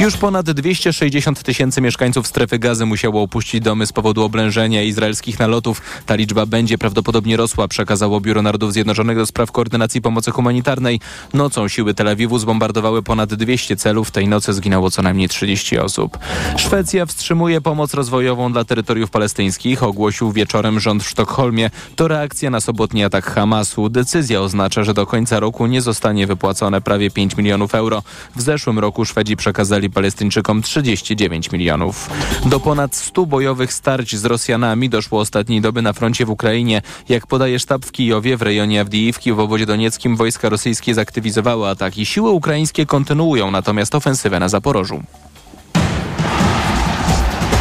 [0.00, 5.82] Już ponad 260 tysięcy mieszkańców strefy gazy musiało opuścić domy z powodu oblężenia izraelskich nalotów.
[6.06, 11.00] Ta liczba będzie będzie prawdopodobnie rosła, przekazało Biuro Narodów Zjednoczonych do spraw koordynacji pomocy humanitarnej.
[11.34, 14.10] Nocą siły Tel Awiwu zbombardowały ponad 200 celów.
[14.10, 16.18] Tej nocy zginęło co najmniej 30 osób.
[16.56, 21.70] Szwecja wstrzymuje pomoc rozwojową dla terytoriów palestyńskich, ogłosił wieczorem rząd w Sztokholmie.
[21.96, 23.88] To reakcja na sobotni atak Hamasu.
[23.88, 28.02] Decyzja oznacza, że do końca roku nie zostanie wypłacone prawie 5 milionów euro.
[28.36, 32.10] W zeszłym roku Szwedzi przekazali Palestyńczykom 39 milionów.
[32.46, 36.82] Do ponad 100 bojowych starć z Rosjanami doszło ostatniej doby na froncie w Ukrainie Ukrainie.
[37.08, 42.06] Jak podaje sztab w Kijowie, w rejonie Awdijiwki w obwodzie donieckim wojska rosyjskie zaktywizowały ataki.
[42.06, 45.02] Siły ukraińskie kontynuują natomiast ofensywę na Zaporożu.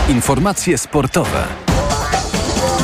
[0.09, 1.66] Informacje sportowe.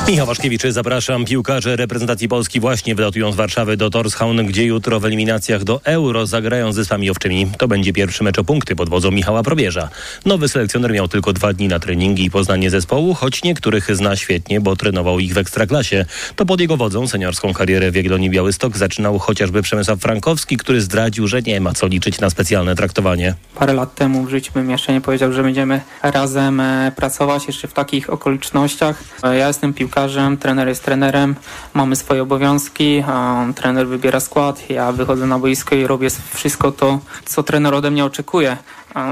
[0.07, 1.25] Michał Waszkiewicz, zapraszam.
[1.25, 6.25] Piłkarze reprezentacji Polski właśnie wylatują z Warszawy do Torshavn, gdzie jutro w eliminacjach do Euro
[6.25, 7.51] zagrają z Wyspami Owczymi.
[7.57, 9.89] To będzie pierwszy mecz o punkty pod wodzą Michała Probierza.
[10.25, 14.61] Nowy selekcjoner miał tylko dwa dni na treningi i poznanie zespołu, choć niektórych zna świetnie,
[14.61, 16.05] bo trenował ich w Ekstraklasie.
[16.35, 21.27] To pod jego wodzą seniorską karierę w Jagiellonii Białystok zaczynał chociażby Przemysław Frankowski, który zdradził,
[21.27, 23.33] że nie ma co liczyć na specjalne traktowanie.
[23.55, 27.67] Parę lat temu w życiu bym jeszcze nie powiedział, że będziemy razem e, pracować jeszcze
[27.67, 29.03] w takich okolicznościach.
[29.23, 31.35] E, ja jestem piłkarzem piłkarzem, trener jest trenerem,
[31.73, 33.03] mamy swoje obowiązki,
[33.55, 38.05] trener wybiera skład, ja wychodzę na boisko i robię wszystko to, co trener ode mnie
[38.05, 38.57] oczekuje.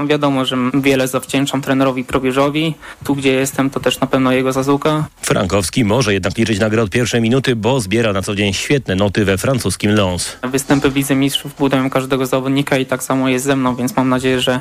[0.06, 2.74] Wiadomo, że wiele zawdzięczam trenerowi Probierzowi.
[3.04, 5.04] Tu, gdzie jestem, to też na pewno jego zasługa.
[5.22, 8.94] Frankowski może jednak liczyć na grę od pierwszej minuty, bo zbiera na co dzień świetne
[8.94, 10.36] noty we francuskim Lens.
[10.42, 14.08] Występy w Lidze Mistrzów budują każdego zawodnika i tak samo jest ze mną, więc mam
[14.08, 14.60] nadzieję, że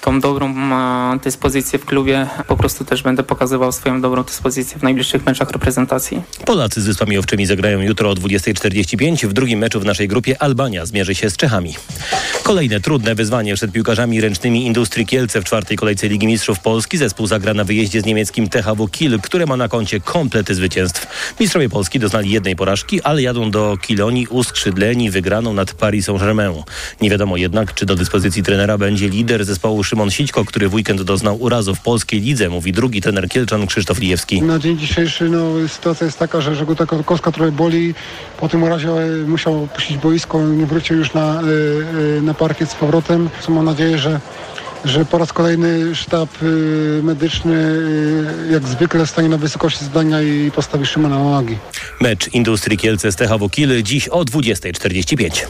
[0.00, 0.54] tą dobrą
[1.24, 6.22] dyspozycję w klubie po prostu też będę pokazywał swoją dobrą dyspozycję w najbliższych meczach reprezentacji.
[6.44, 9.26] Polacy z Wyspami Owczymi zagrają jutro o 20.45.
[9.26, 11.74] W drugim meczu w naszej grupie Albania zmierzy się z Czechami.
[12.42, 16.98] Kolejne trudne wyzwanie przed piłkarzami ręcznymi Industrii Kielce w czwartej kolejce Ligi Mistrzów Polski.
[16.98, 21.06] Zespół zagra na wyjeździe z niemieckim THW Kiel, które ma na koncie komplety zwycięstw.
[21.40, 26.62] Mistrzowie Polski doznali jednej porażki, ale jadą do Kilonii uskrzydleni wygraną nad Paris Saint-Germain.
[27.00, 31.02] Nie wiadomo jednak, czy do dyspozycji trenera będzie lider zespołu Szymon Sićko, który w weekend
[31.02, 34.42] doznał urazu w polskiej lidze, mówi drugi trener Kielczan Krzysztof Lijewski.
[34.42, 37.94] Na dzień dzisiejszy no, sytuacja jest taka, że Żegota Kowska trochę boli.
[38.40, 42.70] Po tym urazie e, musiał opuścić boisko, nie wrócił już na, e, e, na parkiet
[42.70, 43.28] z powrotem.
[43.48, 44.20] Mam nadzieję, że
[44.84, 47.54] że po raz kolejny sztab y, medyczny
[48.48, 51.58] y, jak zwykle stanie na wysokości zadania i postawi Szymona na nogi.
[52.00, 55.46] Mecz Industrii Kielce z THW Kiel dziś o 20.45.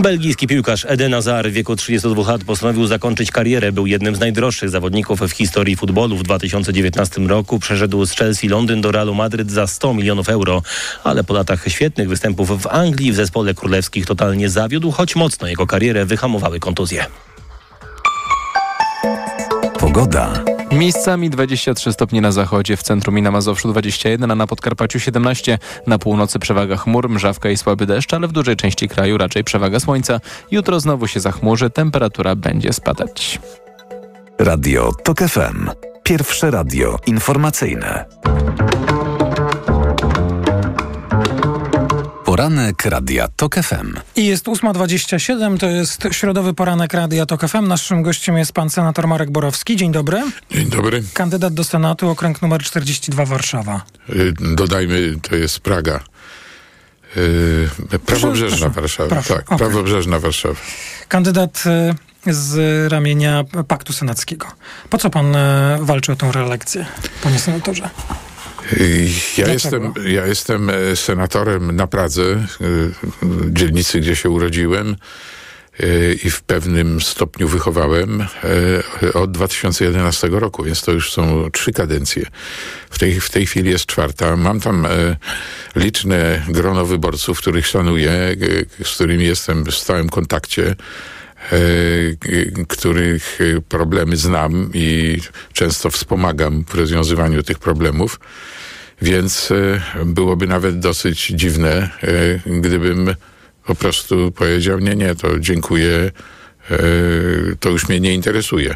[0.00, 3.72] Belgijski piłkarz Eden Hazard w wieku 32 lat postanowił zakończyć karierę.
[3.72, 6.16] Był jednym z najdroższych zawodników w historii futbolu.
[6.16, 10.62] W 2019 roku przeszedł z Chelsea Londyn do Realu Madryt za 100 milionów euro.
[11.04, 15.66] Ale po latach świetnych występów w Anglii w zespole królewskich totalnie zawiódł, choć mocno jego
[15.66, 17.06] karierę wyhamowały kontuzje.
[19.94, 20.32] Pogoda.
[20.72, 25.58] Miejscami 23 stopnie na zachodzie, w centrum i na Mazowszu 21, a na Podkarpaciu 17.
[25.86, 29.80] Na północy przewaga chmur, mrzawka i słaby deszcz, ale w dużej części kraju raczej przewaga
[29.80, 30.20] słońca.
[30.50, 33.40] Jutro znowu się zachmurzy, temperatura będzie spadać.
[34.38, 35.70] Radio TOK FM.
[36.02, 38.04] Pierwsze radio informacyjne.
[42.34, 43.94] Poranek Radia TOK FM.
[44.16, 47.68] I jest 8.27, to jest środowy poranek Radia TOK FM.
[47.68, 49.76] Naszym gościem jest pan senator Marek Borowski.
[49.76, 50.22] Dzień dobry.
[50.50, 51.02] Dzień dobry.
[51.12, 53.82] Kandydat do Senatu, okręg numer 42 Warszawa.
[54.10, 56.00] Y, dodajmy, to jest Praga.
[57.16, 59.08] Yy, prawobrzeżna Warszawa.
[59.08, 59.58] Proszę, tak, okay.
[59.58, 60.60] prawobrzeżna Warszawa.
[61.08, 61.64] Kandydat
[62.26, 64.46] y, z ramienia Paktu Senackiego.
[64.90, 65.38] Po co pan y,
[65.80, 66.86] walczy o tę reelekcję,
[67.22, 67.90] panie senatorze?
[69.38, 72.46] Ja jestem, ja jestem e, senatorem na Pradze, e,
[73.50, 74.96] dzielnicy, gdzie się urodziłem
[75.80, 78.26] e, i w pewnym stopniu wychowałem
[79.14, 82.26] od 2011 roku, więc to już są trzy kadencje.
[82.90, 84.36] W tej, w tej chwili jest czwarta.
[84.36, 84.86] Mam tam
[85.76, 88.36] liczne grono wyborców, których szanuję,
[88.84, 90.76] z którymi jestem w stałym kontakcie.
[92.68, 95.18] Których problemy znam i
[95.52, 98.20] często wspomagam w rozwiązywaniu tych problemów.
[99.02, 101.90] Więc e, byłoby nawet dosyć dziwne,
[102.46, 103.14] e, gdybym
[103.66, 106.10] po prostu powiedział, nie, nie, to dziękuję,
[106.70, 106.78] e,
[107.60, 108.74] to już mnie nie interesuje.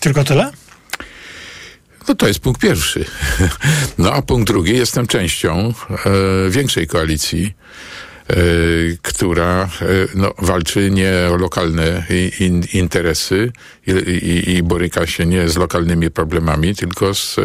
[0.00, 0.50] Tylko tyle?
[2.08, 3.04] No to jest punkt pierwszy.
[3.98, 7.54] No a punkt drugi, jestem częścią e, większej koalicji, e,
[9.02, 12.06] która e, no, walczy nie o lokalne
[12.40, 13.52] in, interesy
[13.86, 17.36] i, i, i boryka się nie z lokalnymi problemami, tylko z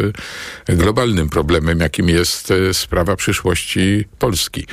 [0.66, 4.66] e, globalnym problemem, jakim jest e, sprawa przyszłości Polski.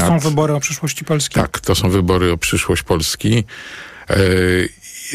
[0.00, 1.34] są wybory o przyszłości Polski?
[1.34, 3.44] Tak, to są wybory o przyszłość Polski.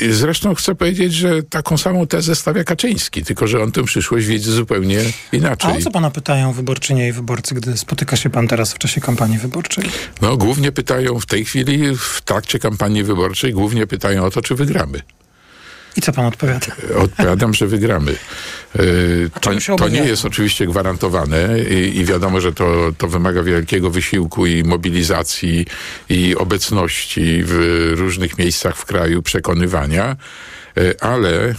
[0.10, 4.52] Zresztą chcę powiedzieć, że taką samą tezę stawia Kaczyński, tylko że on tę przyszłość widzi
[4.52, 5.00] zupełnie
[5.32, 5.72] inaczej.
[5.72, 9.02] A o co pana pytają wyborczynie i wyborcy, gdy spotyka się pan teraz w czasie
[9.02, 9.84] kampanii wyborczej?
[10.22, 14.56] No, głównie pytają w tej chwili, w trakcie kampanii wyborczej, głównie pytają o to, czy
[14.56, 15.02] wygramy.
[16.00, 16.68] I co pan odpowiada?
[16.96, 18.16] Odpowiadam, że wygramy.
[19.34, 23.90] A To, to nie jest oczywiście gwarantowane i, i wiadomo, że to, to wymaga wielkiego
[23.90, 25.66] wysiłku i mobilizacji
[26.10, 30.16] i obecności w różnych miejscach w kraju, przekonywania.
[30.78, 31.56] E, Ale e,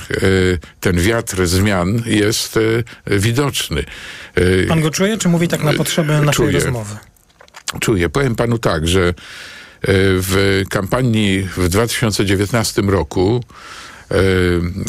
[0.81, 3.85] ten wiatr zmian jest e, widoczny.
[4.35, 6.53] E, Pan go czuje, czy mówi tak na potrzeby naszej Czuję.
[6.61, 6.96] rozmowy?
[7.81, 8.09] Czuję.
[8.09, 9.12] Powiem panu tak, że e,
[9.92, 13.89] w kampanii w 2019 roku e,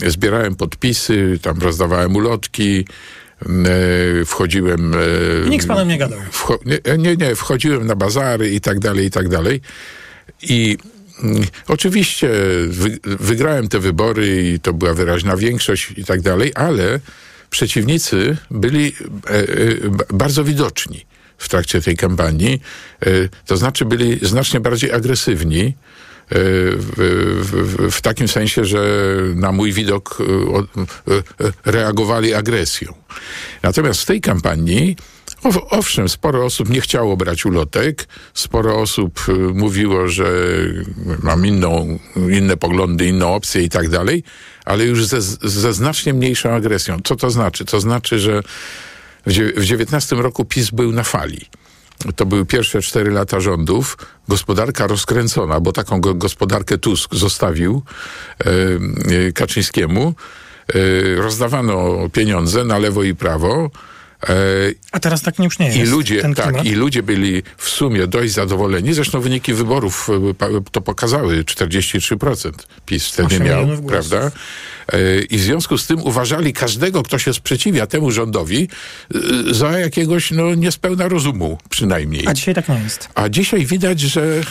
[0.07, 2.85] zbierałem podpisy, tam rozdawałem ulotki,
[3.45, 4.93] e, wchodziłem...
[4.93, 6.19] e, I nikt z panem nie gadał.
[6.65, 9.61] Nie, nie, nie, wchodziłem na bazary i tak dalej, i tak dalej.
[10.41, 10.77] I
[11.67, 12.29] oczywiście
[12.67, 16.99] wy, wygrałem te wybory i to była wyraźna większość i tak dalej, ale
[17.49, 18.95] przeciwnicy byli
[19.29, 19.45] e, e,
[19.89, 21.05] ba- bardzo widoczni
[21.37, 22.61] w trakcie tej kampanii.
[23.05, 23.07] E,
[23.45, 25.73] to znaczy byli znacznie bardziej agresywni.
[26.31, 26.35] E,
[26.77, 28.81] W, w, takim sensie, że
[29.35, 31.13] na mój widok e,
[31.47, 32.93] e, reagowali agresją.
[33.63, 34.95] Natomiast w tej kampanii
[35.43, 40.33] Ow- Owszem, sporo osób nie chciało brać ulotek, sporo osób mówiło, że
[41.23, 41.99] mam inną,
[42.31, 44.23] inne poglądy, inną opcję i tak dalej,
[44.65, 46.97] ale już ze, ze znacznie mniejszą agresją.
[47.03, 47.65] Co to znaczy?
[47.65, 48.43] To znaczy, że
[49.57, 51.45] w 19 roku PiS był na fali.
[52.15, 53.97] To były pierwsze cztery lata rządów.
[54.27, 57.83] Gospodarka rozkręcona, bo taką go, gospodarkę Tusk zostawił
[58.39, 58.45] e,
[59.27, 60.13] e, Kaczyńskiemu.
[60.73, 63.69] E, rozdawano pieniądze na lewo i prawo.
[64.91, 65.77] A teraz tak już nie jest.
[65.77, 66.65] i ludzie, tak, klimat.
[66.65, 68.93] i ludzie byli w sumie dość zadowoleni.
[68.93, 70.09] Zresztą wyniki wyborów
[70.71, 72.51] to pokazały 43%
[72.85, 73.85] PiS wtedy miał, głosów.
[73.85, 74.31] prawda?
[75.29, 78.67] I w związku z tym uważali każdego, kto się sprzeciwia temu rządowi,
[79.49, 82.27] e, za jakiegoś no, niespełna rozumu przynajmniej.
[82.27, 83.09] A dzisiaj tak nie jest.
[83.15, 84.41] A dzisiaj widać, że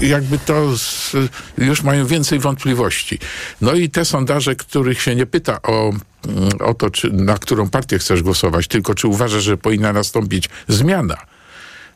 [0.00, 1.12] e, jakby to z,
[1.58, 3.18] już mają więcej wątpliwości.
[3.60, 5.92] No i te sondaże, których się nie pyta o,
[6.28, 10.48] mm, o to, czy, na którą partię chcesz głosować, tylko czy uważasz, że powinna nastąpić
[10.68, 11.16] zmiana.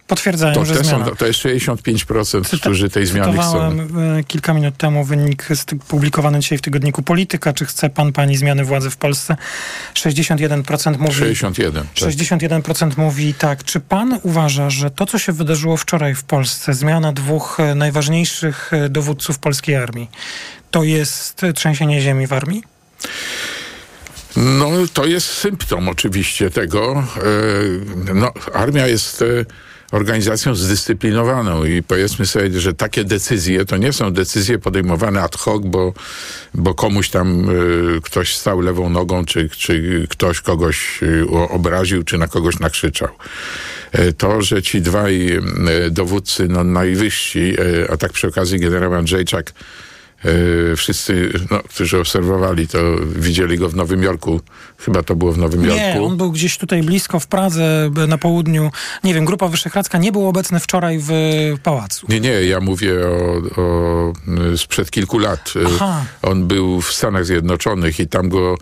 [0.06, 1.04] Potwierdzają, To, że zmiana.
[1.04, 3.70] są, to jest 65%, którzy tej zmiany chcą.
[3.70, 5.48] E, kilka minut temu wynik
[5.88, 7.52] publikowany dzisiaj w tygodniku Polityka.
[7.52, 9.36] Czy chce pan, pani zmiany władzy w Polsce?
[9.94, 11.14] 61% mówi...
[11.14, 11.86] 61.
[11.94, 12.10] Tak.
[12.10, 13.64] 61% mówi tak.
[13.64, 18.72] Czy pan uważa, że to, co się wydarzyło wczoraj w Polsce, zmiana dwóch e, najważniejszych
[18.72, 20.10] e, dowódców polskiej armii,
[20.70, 22.62] to jest trzęsienie ziemi w armii?
[24.36, 27.04] No, to jest symptom oczywiście tego.
[28.14, 29.24] No, armia jest
[29.94, 35.62] organizacją zdyscyplinowaną i powiedzmy sobie, że takie decyzje to nie są decyzje podejmowane ad hoc,
[35.64, 35.92] bo,
[36.54, 37.52] bo komuś tam e,
[38.02, 43.08] ktoś stał lewą nogą, czy, czy ktoś kogoś o- obraził, czy na kogoś nakrzyczał.
[43.92, 45.40] E, To, że ci dwaj e,
[45.90, 47.54] dowódcy no, najwyżsi,
[47.84, 49.52] e, a tak przy okazji generał Andrzejczak,
[50.76, 52.78] Wszyscy, no, którzy obserwowali to,
[53.16, 54.40] widzieli go w Nowym Jorku.
[54.78, 56.06] Chyba to było w Nowym Nie, Jorku.
[56.06, 58.70] on był gdzieś tutaj blisko w Pradze, na południu.
[59.04, 61.10] Nie wiem, Grupa Wyszehradzka nie był obecny wczoraj w
[61.62, 62.06] pałacu.
[62.08, 64.12] Nie, nie, ja mówię o, o
[64.56, 65.52] sprzed kilku lat.
[65.56, 66.04] Y, Aha.
[66.22, 68.54] On był w Stanach Zjednoczonych i tam go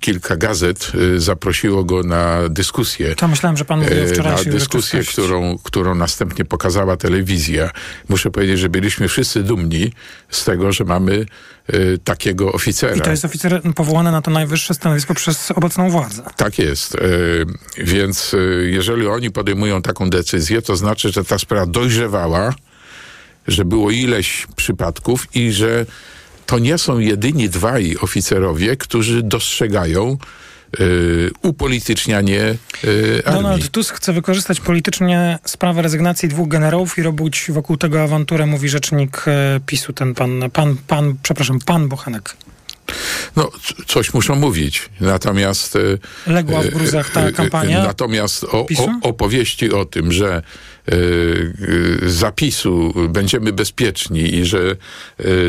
[0.00, 3.14] kilka gazet y, zaprosiło go na dyskusję.
[3.14, 7.70] To myślałem, że pan mówił E, wczorajszej na dyskusję, którą, którą następnie pokazała telewizja.
[8.08, 9.92] Muszę powiedzieć, że byliśmy wszyscy dumni
[10.30, 11.26] z tego, że mamy
[11.66, 12.94] e, takiego oficera.
[12.94, 16.22] I to jest oficer powołany na to najwyższe stanowisko przez obecną władzę.
[16.36, 16.94] Tak jest.
[16.94, 16.98] E,
[17.78, 22.54] więc e, jeżeli oni podejmują taką decyzję, to znaczy, że ta sprawa dojrzewała,
[23.48, 25.86] że było ileś przypadków i że
[26.50, 30.16] to nie są jedyni dwaj oficerowie, którzy dostrzegają
[30.80, 30.84] e,
[31.42, 33.42] upolitycznianie e, armii.
[33.42, 38.68] Donald Tusk chce wykorzystać politycznie sprawę rezygnacji dwóch generałów i robić wokół tego awanturę, mówi
[38.68, 42.36] rzecznik e, PiSu, ten pan, pan, pan, przepraszam, pan Bochenek.
[43.36, 43.50] No,
[43.86, 44.88] coś muszą mówić.
[45.00, 45.78] Natomiast...
[46.26, 50.42] Legła w gruzach ta kampania Natomiast o, o, opowieści o tym, że
[52.06, 54.76] zapisu będziemy bezpieczni i że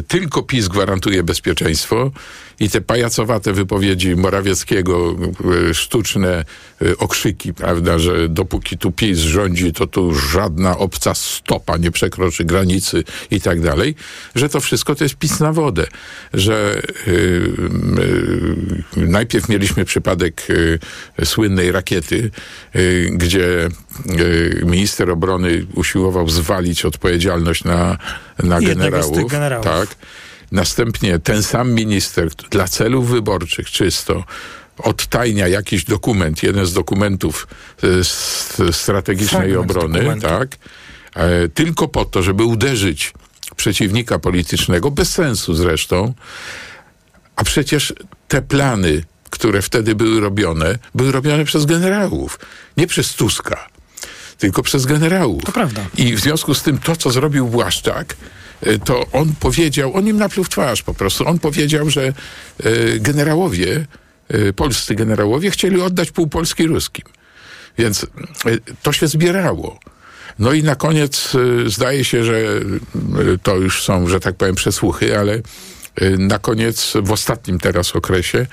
[0.08, 2.12] tylko PiS gwarantuje bezpieczeństwo
[2.62, 5.16] i te pajacowate wypowiedzi Morawieckiego,
[5.74, 6.46] sztuczne
[6.98, 13.04] okrzyki, prawda, że dopóki tu PiS rządzi, to tu żadna obca stopa nie przekroczy granicy
[13.32, 13.96] i tak dalej,
[14.36, 15.88] że to wszystko to jest PiS na wodę,
[16.34, 16.82] że
[18.98, 20.48] najpierw mieliśmy przypadek
[21.24, 22.32] słynnej rakiety,
[23.12, 23.70] gdzie
[24.66, 27.98] minister obrony usiłował zwalić odpowiedzialność na,
[28.44, 29.32] na generałów.
[29.32, 29.66] generałów.
[29.66, 29.96] Tak.
[30.52, 34.24] Następnie ten sam minister dla celów wyborczych czysto
[34.78, 37.48] odtajnia jakiś dokument, jeden z dokumentów
[38.72, 40.28] strategicznej Fragment obrony, dokumentu.
[40.28, 40.58] tak,
[41.16, 43.14] e, tylko po to, żeby uderzyć
[43.56, 46.14] przeciwnika politycznego, bez sensu zresztą,
[47.36, 47.94] a przecież
[48.28, 52.40] te plany, które wtedy były robione, były robione przez generałów,
[52.78, 53.68] nie przez Tuska,
[54.38, 55.44] tylko przez generałów.
[55.44, 55.86] To prawda.
[55.98, 58.16] I w związku z tym to, co zrobił Błaszczak,
[58.84, 62.14] to on powiedział, on im napluł w twarz po prostu, on powiedział, że
[62.66, 63.86] y, generałowie,
[64.34, 67.06] y, polscy generałowie chcieli oddać pół Polski ruskim.
[67.78, 68.08] Więc y,
[68.84, 69.80] to się zbierało.
[70.40, 72.62] No i na koniec y, zdaje się, że y,
[73.44, 75.36] to już są, że tak powiem, przesłuchy, ale
[76.02, 78.48] y, na koniec, w ostatnim teraz okresie,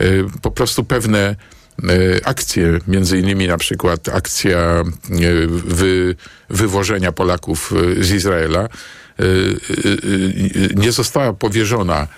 [0.00, 1.36] y, po prostu pewne
[1.84, 4.84] y, akcje, między innymi na przykład akcja
[5.20, 6.16] y, wy,
[6.50, 9.05] wywożenia Polaków y, z Izraela, y, y, y,
[10.76, 12.08] nie została powierzona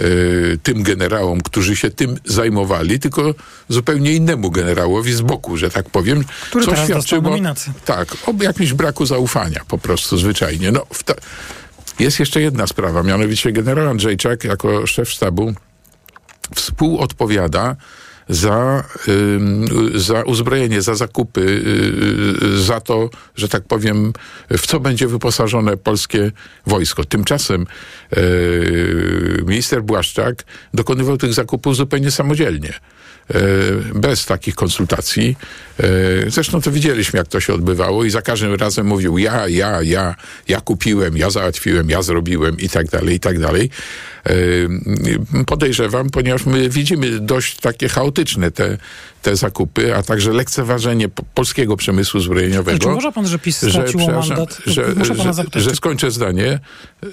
[0.00, 3.34] y, tym generałom, którzy się tym zajmowali, tylko
[3.68, 7.36] zupełnie innemu generałowi z boku, że tak powiem, Który co teraz świadczyło
[7.84, 10.72] tak, o jakimś braku zaufania po prostu zwyczajnie.
[10.72, 11.14] No, ta...
[11.98, 15.54] Jest jeszcze jedna sprawa, mianowicie generał Andrzejczak jako szef sztabu
[16.54, 17.76] współodpowiada
[18.28, 18.84] za,
[19.94, 21.40] za uzbrojenie, za zakupy,
[22.42, 24.12] y, za to, że tak powiem,
[24.50, 26.32] w co będzie wyposażone polskie
[26.66, 27.04] wojsko.
[27.04, 27.66] Tymczasem
[28.16, 32.74] y, minister Błaszczak dokonywał tych zakupów zupełnie samodzielnie.
[33.30, 35.36] Y, Bez takich konsultacji.
[35.80, 39.82] Y, Zresztą to widzieliśmy, jak to się odbywało, i za każdym razem mówił: Ja, ja,
[39.82, 40.14] ja,
[40.48, 43.70] ja kupiłem, ja załatwiłem, ja zrobiłem, i tak dalej, i tak dalej.
[44.30, 44.68] Y,
[45.46, 48.78] Podejrzewam, ponieważ my widzimy dość takie chaotyczne te,
[49.22, 52.78] te zakupy, a także lekceważenie po- polskiego przemysłu zbrojeniowego.
[52.78, 54.58] Czy uważa pan, że PiS straciło przepraszam, mandat?
[54.66, 56.60] Że, że, że skończę zdanie,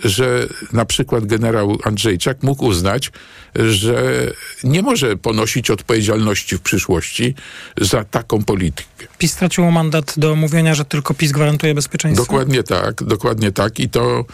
[0.04, 3.12] że na przykład generał Andrzejczak mógł uznać,
[3.56, 4.28] że
[4.64, 7.36] nie może ponosić odpowiedzialności w przyszłości
[7.82, 9.06] za taką politykę.
[9.18, 12.24] PiS straciło mandat do mówienia, że tylko PiS gwarantuje bezpieczeństwo?
[12.26, 13.80] Dokładnie tak, dokładnie tak.
[13.80, 14.26] I to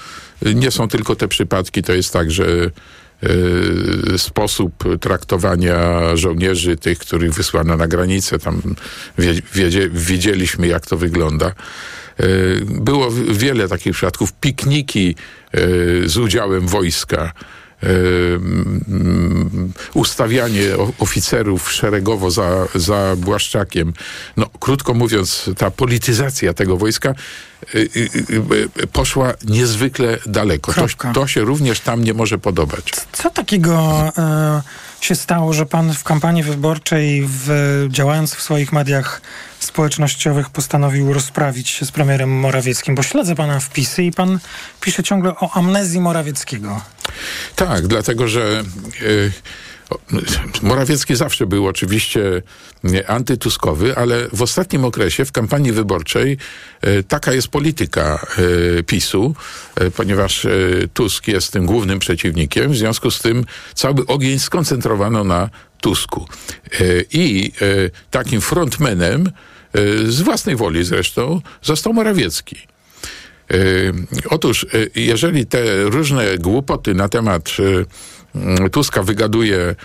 [0.55, 2.45] nie są tylko te przypadki, to jest tak, że
[4.17, 8.61] sposób traktowania żołnierzy, tych, których wysłano na granicę, tam
[9.17, 11.53] wie, wiedzie, widzieliśmy, jak to wygląda.
[12.19, 14.33] Y, Było wiele takich przypadków.
[14.33, 15.15] Pikniki
[15.55, 17.33] y, z udziałem wojska.
[17.83, 20.63] y, mm, ustawianie
[20.99, 23.93] oficerów szeregowo za, za Błaszczakiem.
[24.37, 27.50] No, krótko mówiąc, ta polityzacja tego wojska y, y, y, y,
[28.91, 30.73] poszła niezwykle daleko.
[30.73, 32.91] To, to się również tam nie może podobać.
[33.11, 34.61] Co takiego e,
[35.01, 39.21] się stało, że pan w kampanii wyborczej, w, działając w swoich mediach
[39.59, 42.95] społecznościowych, postanowił rozprawić się z premierem Morawieckim?
[42.95, 44.39] Bo śledzę pana wpisy i pan
[44.81, 46.81] pisze ciągle o amnezji Morawieckiego.
[47.55, 48.63] Tak, dlatego że
[49.01, 49.70] y, o,
[50.61, 52.41] Morawiecki zawsze był oczywiście
[53.07, 56.37] antytuskowy, ale w ostatnim okresie w kampanii wyborczej
[56.87, 58.25] y, taka jest polityka
[58.79, 59.35] y, PiSu,
[59.81, 60.47] y, ponieważ
[60.93, 65.49] Tusk jest tym głównym przeciwnikiem, w związku z tym cały ogień skoncentrowano na
[65.81, 66.27] Tusku.
[67.11, 67.51] I
[68.11, 69.31] takim frontmanem,
[69.77, 72.55] y, z własnej woli zresztą, został Morawiecki.
[74.29, 77.49] Otóż, jeżeli te różne głupoty na temat
[78.71, 79.75] Tuska wygaduje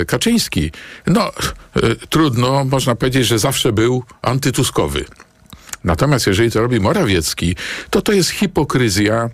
[0.00, 0.70] y, Kaczyński,
[1.06, 1.32] no
[1.76, 5.04] y, trudno, można powiedzieć, że zawsze był antytuskowy.
[5.84, 7.56] Natomiast jeżeli to robi Morawiecki,
[7.90, 9.30] to to jest hipokryzja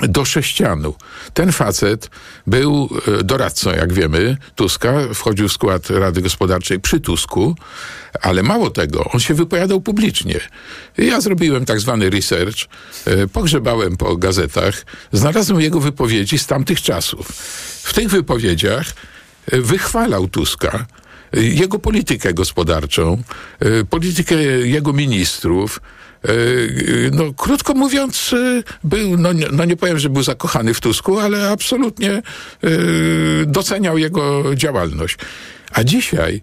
[0.00, 0.94] do sześcianu.
[1.34, 2.10] Ten facet
[2.46, 2.88] był
[3.20, 7.56] e, doradcą, jak wiemy, Tuska, wchodził w skład Rady Gospodarczej przy Tusku,
[8.22, 10.40] ale mało tego, on się wypowiadał publicznie.
[10.98, 12.56] Ja zrobiłem tak zwany research,
[13.04, 17.28] e, pogrzebałem po gazetach, znalazłem jego wypowiedzi z tamtych czasów.
[17.82, 18.86] W tych wypowiedziach
[19.52, 20.86] e, wychwalał Tuska,
[21.32, 23.22] jego politykę gospodarczą,
[23.90, 25.80] politykę jego ministrów,
[27.12, 28.34] no, krótko mówiąc,
[28.84, 32.22] był, no, no nie powiem, że był zakochany w Tusku, ale absolutnie e,
[33.46, 35.16] doceniał jego działalność.
[35.72, 36.42] A dzisiaj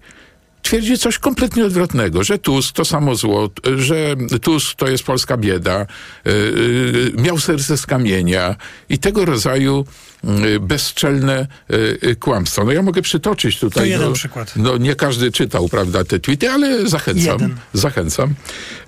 [0.66, 5.74] twierdzi coś kompletnie odwrotnego, że Tusk to samo zło, że Tusk to jest polska bieda,
[5.74, 5.86] e,
[6.30, 8.56] e, miał serce z kamienia
[8.90, 9.86] i tego rodzaju
[10.24, 11.48] e, bezczelne
[12.20, 12.64] kłamstwo.
[12.64, 13.84] No ja mogę przytoczyć tutaj.
[13.84, 14.54] To jeden no, przykład.
[14.56, 17.34] No nie każdy czytał, prawda, te tweety, ale zachęcam.
[17.34, 17.56] Jeden.
[17.74, 18.34] Zachęcam.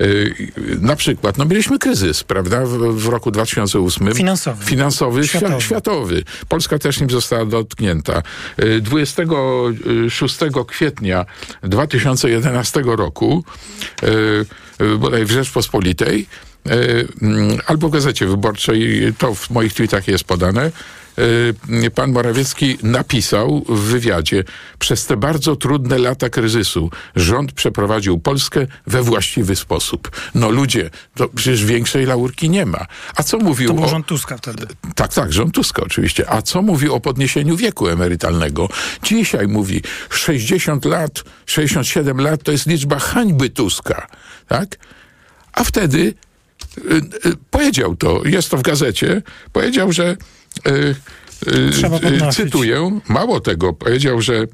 [0.01, 0.49] Y,
[0.81, 4.13] Na przykład, no mieliśmy kryzys, prawda, w, w roku 2008.
[4.13, 4.65] Finansowy.
[4.65, 5.61] Finansowy, światowy.
[5.61, 6.23] Światowy.
[6.47, 8.23] Polska też nim została dotknięta.
[8.63, 10.35] Y, 26
[10.67, 11.25] kwietnia
[11.67, 13.43] 2011 roku,
[14.03, 16.27] y, y, bodaj w Rzeczpospolitej,
[17.21, 20.71] mm, albo w Gazecie Wyborczej, to w moich tweetach jest podane,
[21.95, 24.43] pan Morawiecki napisał w wywiadzie,
[24.79, 30.11] przez te bardzo trudne lata kryzysu rząd przeprowadził Polskę we właściwy sposób.
[30.35, 32.85] No ludzie, to przecież większej laurki nie ma.
[33.15, 33.87] A co mówił To był o...
[33.87, 34.67] rząd Tuska wtedy.
[34.95, 36.29] Tak, tak, rząd Tuska oczywiście.
[36.29, 38.69] A co mówi o podniesieniu wieku emerytalnego?
[39.03, 44.07] Dzisiaj mówi 60 lat, 67 lat to jest liczba hańby Tuska,
[44.47, 44.77] tak?
[45.53, 46.13] A wtedy
[46.77, 46.95] y,
[47.25, 49.21] y, powiedział to, jest to w gazecie,
[49.53, 50.17] powiedział, że
[51.71, 52.43] Trzeba y, podnosić.
[52.43, 54.47] cytuję, mało tego, powiedział, że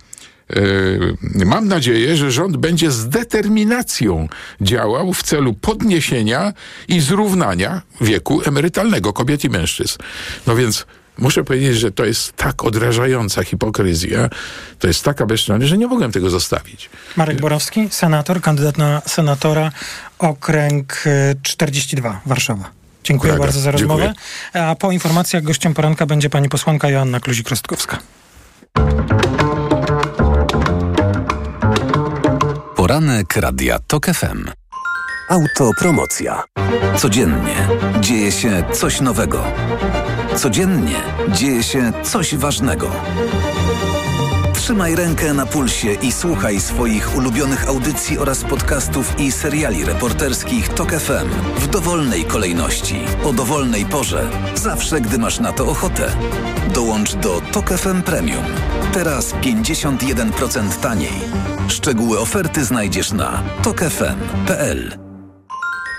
[1.45, 4.27] Mam nadzieję, że rząd będzie z determinacją
[4.61, 6.53] działał w celu podniesienia
[6.87, 9.97] i zrównania wieku emerytalnego kobiet i mężczyzn.
[10.47, 10.85] No więc
[11.17, 14.29] muszę powiedzieć, że to jest tak odrażająca hipokryzja,
[14.79, 16.89] to jest taka bezczelność, że nie mogłem tego zostawić.
[17.15, 19.71] Marek Borowski, senator, kandydat na senatora,
[20.19, 22.82] okręg y, 42, Warszawa.
[23.03, 24.03] Dziękuję bardzo za rozmowę.
[24.03, 24.67] Dziękuję.
[24.67, 27.97] A po informacjach gościem poranka będzie pani posłanka Joanna Kluzik-Rostkowska.
[32.75, 34.49] Poranek Radia TOK FM.
[35.29, 36.43] Autopromocja.
[36.97, 37.67] Codziennie
[37.99, 39.43] dzieje się coś nowego.
[40.35, 42.91] Codziennie dzieje się coś ważnego.
[44.64, 50.91] Trzymaj rękę na pulsie i słuchaj swoich ulubionych audycji oraz podcastów i seriali reporterskich TOK
[50.91, 56.11] FM w dowolnej kolejności, o dowolnej porze, zawsze gdy masz na to ochotę.
[56.74, 58.43] Dołącz do TOK FM Premium.
[58.93, 61.22] Teraz 51% taniej.
[61.68, 64.97] Szczegóły oferty znajdziesz na tokefm.pl.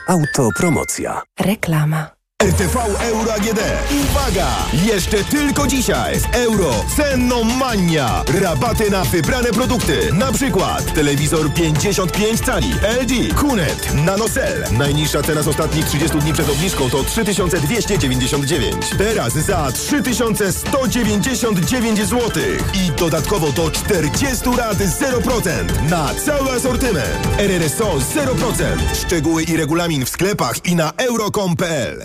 [0.09, 1.23] Autopromocja.
[1.41, 2.14] Reklama.
[2.45, 3.61] RTV Euro AGD.
[4.03, 4.49] Uwaga!
[4.73, 8.25] Jeszcze tylko dzisiaj z Euro Cenomania.
[8.43, 10.13] Rabaty na wybrane produkty.
[10.13, 12.71] Na przykład telewizor 55 cali
[13.03, 14.65] LG Kunet NanoCell.
[14.73, 18.91] Najniższa cena z ostatnich 30 dni przed obniżką to 3299.
[18.99, 22.31] Teraz za 3199 zł.
[22.75, 27.29] I dodatkowo do 40 lat 0% na cały asortyment.
[27.39, 28.65] RRSO 0%.
[29.07, 32.05] Szczegóły i regulamin w sklepach i na euro.com.pl.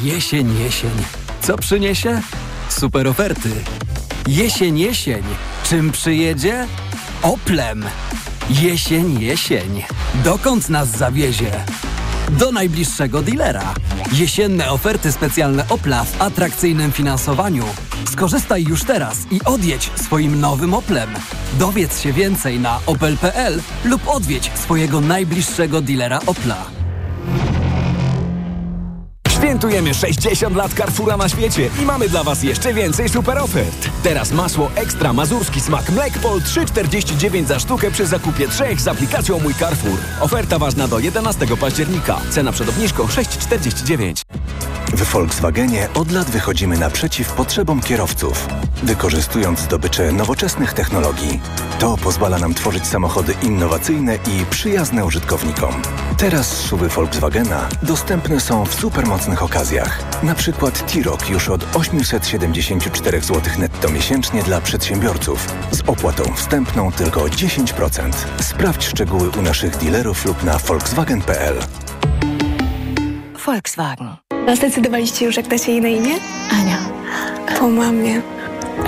[0.00, 0.90] Jesień, jesień.
[1.42, 2.20] Co przyniesie?
[2.68, 3.50] Super oferty.
[4.28, 5.22] Jesień, jesień.
[5.64, 6.66] Czym przyjedzie?
[7.22, 7.84] Oplem.
[8.50, 9.82] Jesień, jesień.
[10.24, 11.50] Dokąd nas zawiezie?
[12.30, 13.74] Do najbliższego dealera.
[14.12, 17.64] Jesienne oferty specjalne Opla w atrakcyjnym finansowaniu.
[18.12, 21.10] Skorzystaj już teraz i odjedź swoim nowym Oplem.
[21.58, 26.81] Dowiedz się więcej na opel.pl lub odwiedź swojego najbliższego dealera Opla.
[29.42, 33.88] Świętujemy 60 lat Carrefoura na świecie i mamy dla Was jeszcze więcej super ofert.
[34.02, 39.54] Teraz masło ekstra mazurski smak Mlekpol 3,49 za sztukę przy zakupie trzech z aplikacją Mój
[39.54, 39.98] Carrefour.
[40.20, 42.20] Oferta ważna do 11 października.
[42.30, 44.22] Cena przed obniżką 6,49.
[44.92, 48.48] W Volkswagenie od lat wychodzimy naprzeciw potrzebom kierowców,
[48.82, 51.40] wykorzystując zdobycze nowoczesnych technologii.
[51.78, 55.82] To pozwala nam tworzyć samochody innowacyjne i przyjazne użytkownikom.
[56.18, 58.74] Teraz SUVy Volkswagena dostępne są w
[59.32, 60.22] supermocnych okazjach.
[60.22, 67.20] Na przykład T-Roc już od 874 zł netto miesięcznie dla przedsiębiorców z opłatą wstępną tylko
[67.20, 68.12] 10%.
[68.40, 71.54] Sprawdź szczegóły u naszych dealerów lub na volkswagen.pl.
[73.46, 74.16] Volkswagen.
[74.48, 76.14] A zdecydowaliście już, jak dacie jej na imię?
[76.50, 76.78] Ania.
[77.58, 78.22] Po mamie.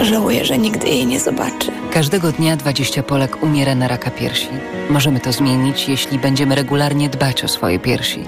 [0.03, 1.73] Żałuję, że nigdy jej nie zobaczy.
[1.93, 4.49] Każdego dnia 20 Polek umiera na raka piersi.
[4.91, 8.25] Możemy to zmienić, jeśli będziemy regularnie dbać o swoje piersi.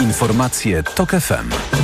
[0.00, 1.83] Informacje TOK FM.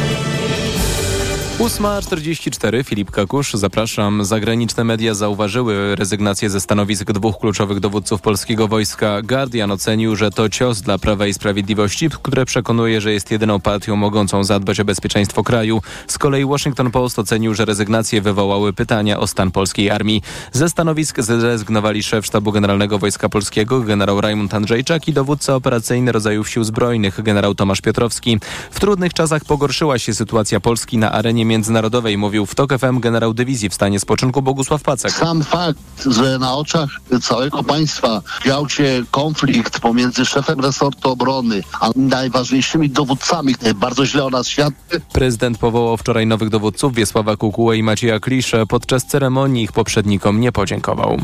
[1.61, 4.25] 8.44, Filip Kakusz, zapraszam.
[4.25, 9.23] Zagraniczne media zauważyły rezygnację ze stanowisk dwóch kluczowych dowódców polskiego wojska.
[9.23, 13.97] Guardian ocenił, że to cios dla Prawa i Sprawiedliwości, które przekonuje, że jest jedyną partią
[13.97, 15.83] mogącą zadbać o bezpieczeństwo kraju.
[16.07, 20.23] Z kolei Washington Post ocenił, że rezygnacje wywołały pytania o stan polskiej armii.
[20.53, 26.49] Ze stanowisk zrezygnowali szef Sztabu Generalnego Wojska Polskiego, generał Rajmund Andrzejczak i dowódca operacyjny rodzajów
[26.49, 28.39] sił zbrojnych, generał Tomasz Piotrowski.
[28.71, 33.35] W trudnych czasach pogorszyła się sytuacja Polski na arenie międzynarodowej, mówił w TOK FM generał
[33.35, 35.13] dywizji w stanie spoczynku Bogusław Pacek.
[35.13, 36.91] Sam fakt, że na oczach
[37.23, 44.31] całego państwa dział się konflikt pomiędzy szefem resortu obrony a najważniejszymi dowódcami bardzo źle o
[44.31, 45.01] nas świadczy.
[45.13, 48.67] Prezydent powołał wczoraj nowych dowódców Wiesława Kukułę i Macieja Kliszę.
[48.67, 51.19] Podczas ceremonii ich poprzednikom nie podziękował.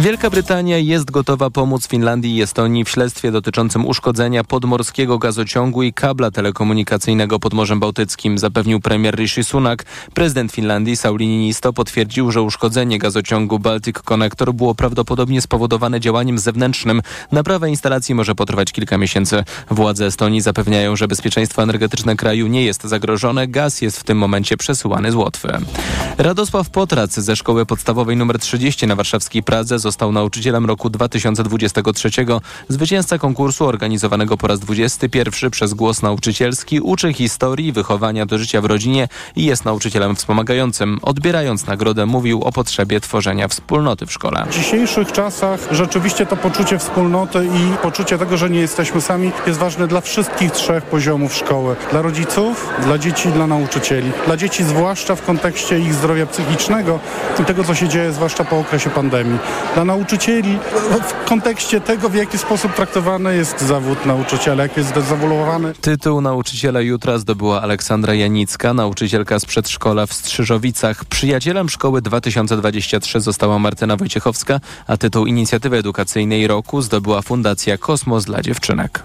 [0.00, 5.92] Wielka Brytania jest gotowa pomóc Finlandii i Estonii w śledztwie dotyczącym uszkodzenia podmorskiego gazociągu i
[5.92, 9.67] kabla telekomunikacyjnego pod Morzem Bałtyckim, zapewnił premier Rishi Sunak.
[10.14, 17.02] Prezydent Finlandii Sauli Niinisto potwierdził, że uszkodzenie gazociągu Baltic Connector było prawdopodobnie spowodowane działaniem zewnętrznym.
[17.32, 19.44] Naprawa instalacji może potrwać kilka miesięcy.
[19.70, 23.48] Władze Estonii zapewniają, że bezpieczeństwo energetyczne kraju nie jest zagrożone.
[23.48, 25.58] Gaz jest w tym momencie przesyłany z Łotwy.
[26.18, 32.10] Radosław Potrac ze szkoły podstawowej nr 30 na warszawskiej Pradze został nauczycielem roku 2023.
[32.68, 38.64] Zwycięzca konkursu organizowanego po raz 21 przez Głos Nauczycielski uczy historii wychowania do życia w
[38.64, 40.98] rodzinie i jest nauczycielem wspomagającym.
[41.02, 44.46] Odbierając nagrodę mówił o potrzebie tworzenia wspólnoty w szkole.
[44.50, 49.58] W dzisiejszych czasach rzeczywiście to poczucie wspólnoty i poczucie tego, że nie jesteśmy sami jest
[49.58, 51.76] ważne dla wszystkich trzech poziomów szkoły.
[51.90, 54.12] Dla rodziców, dla dzieci i dla nauczycieli.
[54.26, 56.98] Dla dzieci zwłaszcza w kontekście ich zdrowia psychicznego
[57.40, 59.38] i tego, co się dzieje zwłaszcza po okresie pandemii.
[59.74, 60.58] Dla nauczycieli
[61.24, 65.72] w kontekście tego, w jaki sposób traktowany jest zawód nauczyciela, jak jest zdezawoluowany.
[65.80, 71.04] Tytuł nauczyciela jutra zdobyła Aleksandra Janicka, nauczycielka z przedszkola w Strzyżowicach.
[71.04, 78.42] Przyjacielem szkoły 2023 została Martyna Wojciechowska, a tytuł inicjatywy edukacyjnej roku zdobyła Fundacja Kosmos dla
[78.42, 79.02] dziewczynek.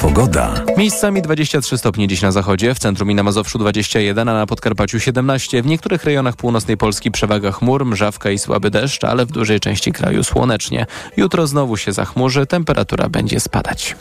[0.00, 0.54] Pogoda.
[0.76, 5.00] Miejscami 23 stopnie dziś na zachodzie, w centrum i na Mazowszu 21, a na Podkarpaciu
[5.00, 5.62] 17.
[5.62, 9.92] W niektórych rejonach północnej Polski przewaga chmur, mrzawka i słaby deszcz, ale w dużej części
[9.92, 10.86] kraju słonecznie.
[11.16, 13.96] Jutro znowu się zachmurzy, temperatura będzie spadać.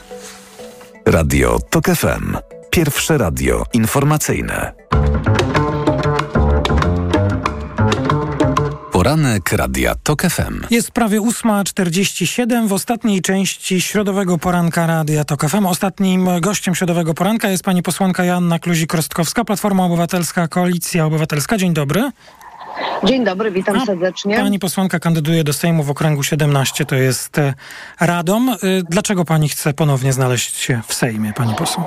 [1.05, 2.54] Radio TOK FM.
[2.75, 4.73] Pierwsze radio informacyjne.
[8.91, 10.61] Poranek Radia TOK FM.
[10.71, 15.65] Jest prawie 8.47 w ostatniej części środowego poranka Radia TOK FM.
[15.65, 21.57] Ostatnim gościem środowego poranka jest pani posłanka Joanna Kluzik-Rostkowska, Platforma Obywatelska, Koalicja Obywatelska.
[21.57, 22.11] Dzień dobry.
[23.03, 24.35] Dzień dobry, witam A serdecznie.
[24.37, 27.53] Pani posłanka kandyduje do Sejmu w okręgu 17, to jest e,
[27.99, 28.49] Radom.
[28.49, 28.55] E,
[28.89, 31.83] dlaczego pani chce ponownie znaleźć się w Sejmie, pani poseł?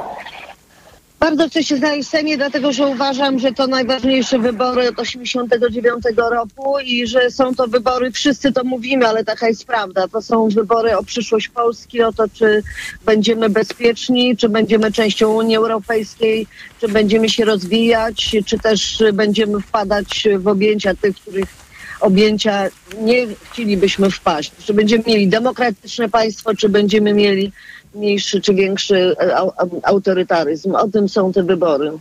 [1.20, 6.04] Bardzo chcę się znaleźć w Sejmie, dlatego że uważam, że to najważniejsze wybory od 89
[6.16, 10.08] roku i że są to wybory, wszyscy to mówimy, ale taka jest prawda.
[10.08, 12.62] To są wybory o przyszłość Polski, o to, czy
[13.04, 16.46] będziemy bezpieczni, czy będziemy częścią Unii Europejskiej,
[16.80, 21.48] czy będziemy się rozwijać, czy też będziemy wpadać w objęcia tych, których
[22.00, 22.68] objęcia
[23.00, 24.52] nie chcielibyśmy wpaść.
[24.64, 27.52] Czy będziemy mieli demokratyczne państwo, czy będziemy mieli
[27.98, 29.16] mniejszy czy większy
[29.82, 30.74] autorytaryzm.
[30.74, 31.92] O tym są te wybory.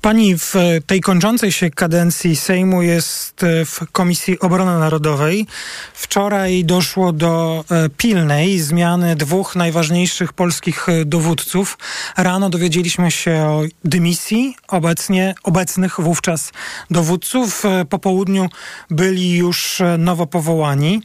[0.00, 0.54] Pani w
[0.86, 5.46] tej kończącej się kadencji Sejmu jest w Komisji Obrony Narodowej.
[5.94, 11.78] Wczoraj doszło do e, pilnej zmiany dwóch najważniejszych polskich dowódców.
[12.16, 16.52] Rano dowiedzieliśmy się o dymisji obecnie, obecnych wówczas
[16.90, 17.64] dowódców.
[17.64, 18.48] E, po południu
[18.90, 21.02] byli już nowo powołani.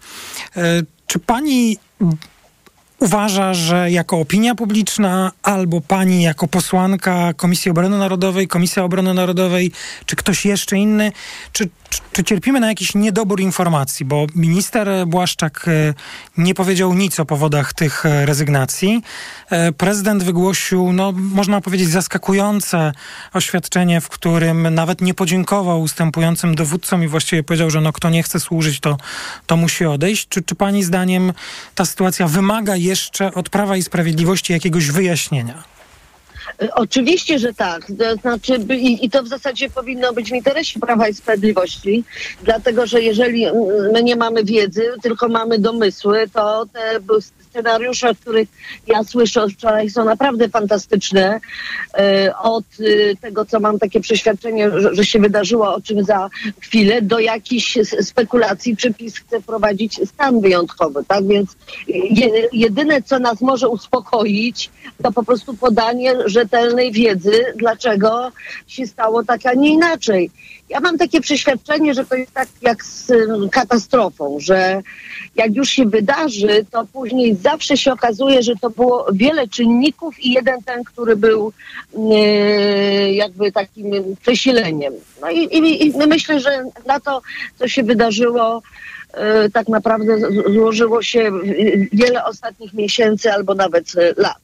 [0.57, 1.77] E, czy pani
[3.03, 9.71] uważa, że jako opinia publiczna albo pani jako posłanka Komisji Obrony Narodowej, Komisja Obrony Narodowej,
[10.05, 11.11] czy ktoś jeszcze inny,
[11.53, 11.69] czy,
[12.11, 14.05] czy, cierpimy na jakiś niedobór informacji?
[14.05, 15.93] Bo minister Błaszczak e,
[16.37, 19.01] nie powiedział nic o powodach tych e, rezygnacji.
[19.49, 22.91] E, prezydent wygłosił, no, można powiedzieć, zaskakujące
[23.33, 28.23] oświadczenie, w którym nawet nie podziękował ustępującym dowódcom i właściwie powiedział, że no, kto nie
[28.23, 28.97] chce służyć, to,
[29.45, 30.27] to musi odejść.
[30.27, 31.33] Czy, czy pani zdaniem
[31.75, 35.72] ta sytuacja wymaga jeszcze od Prawa i Sprawiedliwości jakiegoś wyjaśnienia?
[36.75, 37.87] Oczywiście, że tak.
[37.99, 42.03] To znaczy, i, i, to w zasadzie powinno być w interesie Prawa i Sprawiedliwości,
[42.43, 43.45] dlatego że jeżeli
[43.93, 46.99] my nie mamy wiedzy, tylko mamy domysły, to te
[47.53, 48.49] scenariusze, o których
[48.87, 51.39] ja słyszę od wczoraj, są naprawdę fantastyczne.
[51.97, 56.29] E, od e, tego, co mam takie przeświadczenie, że, że się wydarzyło, o czym za
[56.59, 61.03] chwilę, do jakichś spekulacji, czy PiS chce wprowadzić stan wyjątkowy.
[61.07, 61.55] Tak więc
[62.53, 64.69] jedyne, co nas może uspokoić,
[65.03, 68.31] to po prostu podanie rzetelnej wiedzy, dlaczego
[68.67, 70.31] się stało tak, a nie inaczej.
[70.69, 73.11] Ja mam takie przeświadczenie, że to jest tak jak z
[73.51, 74.81] katastrofą, że
[75.35, 80.31] jak już się wydarzy, to później zawsze się okazuje, że to było wiele czynników i
[80.31, 81.53] jeden ten, który był
[81.97, 84.93] yy, jakby takim przesileniem.
[85.21, 87.21] No i, i, i myślę, że na to,
[87.59, 88.61] co się wydarzyło,
[89.13, 90.17] yy, tak naprawdę
[90.53, 91.31] złożyło się
[91.91, 94.37] wiele ostatnich miesięcy albo nawet lat.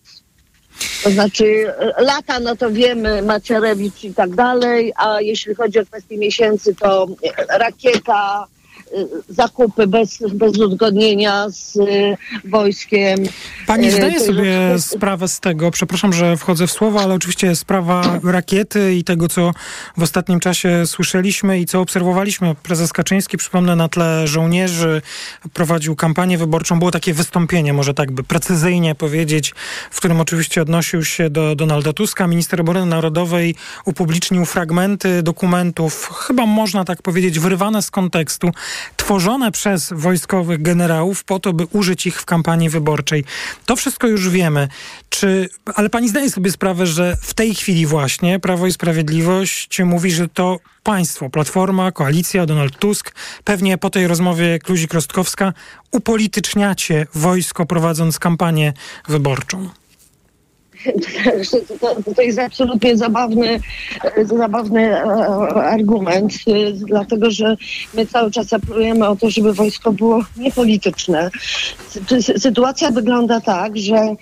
[1.04, 6.18] To znaczy lata, no to wiemy, Macierewicz i tak dalej, a jeśli chodzi o kwestię
[6.18, 7.08] miesięcy, to
[7.50, 8.59] rakieta, Y,
[9.30, 13.20] zakupy bez, bez uzgodnienia z y, wojskiem.
[13.68, 18.20] Pani y, zdaje sobie sprawę z tego, przepraszam, że wchodzę w słowo, ale oczywiście sprawa
[18.24, 19.52] rakiety i tego, co
[19.98, 22.56] w ostatnim czasie słyszeliśmy i co obserwowaliśmy.
[22.64, 25.02] Prezes Kaczyński, przypomnę, na tle żołnierzy
[25.54, 26.80] prowadził kampanię wyborczą.
[26.80, 29.54] Było takie wystąpienie, może tak by precyzyjnie powiedzieć,
[29.92, 32.28] w którym oczywiście odnosił się do Donalda Tuska.
[32.28, 38.52] Minister Obrony Narodowej upublicznił fragmenty dokumentów, chyba można tak powiedzieć, wyrywane z kontekstu,
[38.98, 43.24] tworzone przez wojskowych generałów po to, by użyć ich w kampanii wyborczej.
[43.66, 44.68] To wszystko już wiemy.
[45.10, 50.12] Czy, ale pani zdaje sobie sprawę, że w tej chwili właśnie Prawo i Sprawiedliwość mówi,
[50.12, 53.12] że to państwo, Platforma, Koalicja, Donald Tusk,
[53.44, 55.54] pewnie po tej rozmowie Kluzik-Rostkowska
[55.92, 58.74] upolityczniacie wojsko prowadząc kampanię
[59.08, 59.70] wyborczą.
[61.82, 63.60] To, to jest absolutnie zabawny,
[64.24, 65.04] zabawny e,
[65.54, 67.56] argument, e, dlatego że
[67.94, 71.30] my cały czas apelujemy o to, żeby wojsko było niepolityczne.
[72.38, 74.16] Sytuacja wygląda tak, że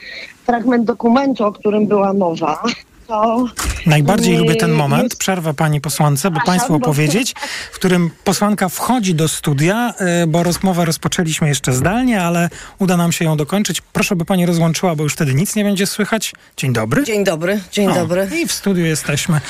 [0.46, 2.64] fragment dokumentu, o którym była mowa,
[3.08, 3.46] to
[3.86, 5.18] Najbardziej nie, lubię ten moment, jest...
[5.18, 7.34] przerwę pani posłance, by państwu opowiedzieć,
[7.72, 12.50] w którym posłanka wchodzi do studia, e, bo rozmowę rozpoczęliśmy jeszcze zdalnie, ale
[12.80, 13.82] uda nam się ją dokończyć.
[13.82, 16.34] Proszę, by pani rozłączyła, bo już wtedy nic nie będzie słychać.
[16.58, 17.04] Dzień dobry.
[17.04, 18.30] Dzień dobry, dzień o, dobry.
[18.42, 19.42] I w studiu jesteśmy.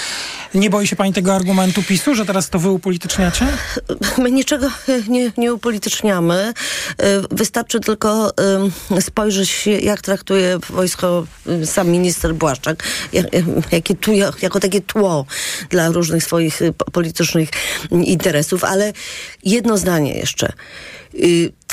[0.55, 3.47] Nie boi się pani tego argumentu PiSu, że teraz to wy upolityczniacie?
[4.17, 4.67] My niczego
[5.07, 6.33] nie, nie upolityczniamy.
[6.33, 6.53] E,
[7.31, 8.31] wystarczy tylko
[8.99, 11.27] spojrzeć, jak traktuje wojsko
[11.65, 12.83] sam minister Błaszczak,
[13.71, 15.25] jakie tu jako takie tło
[15.69, 17.49] dla różnych swoich y, politycznych
[17.91, 18.93] interesów, ale
[19.43, 20.53] jedno zdanie jeszcze.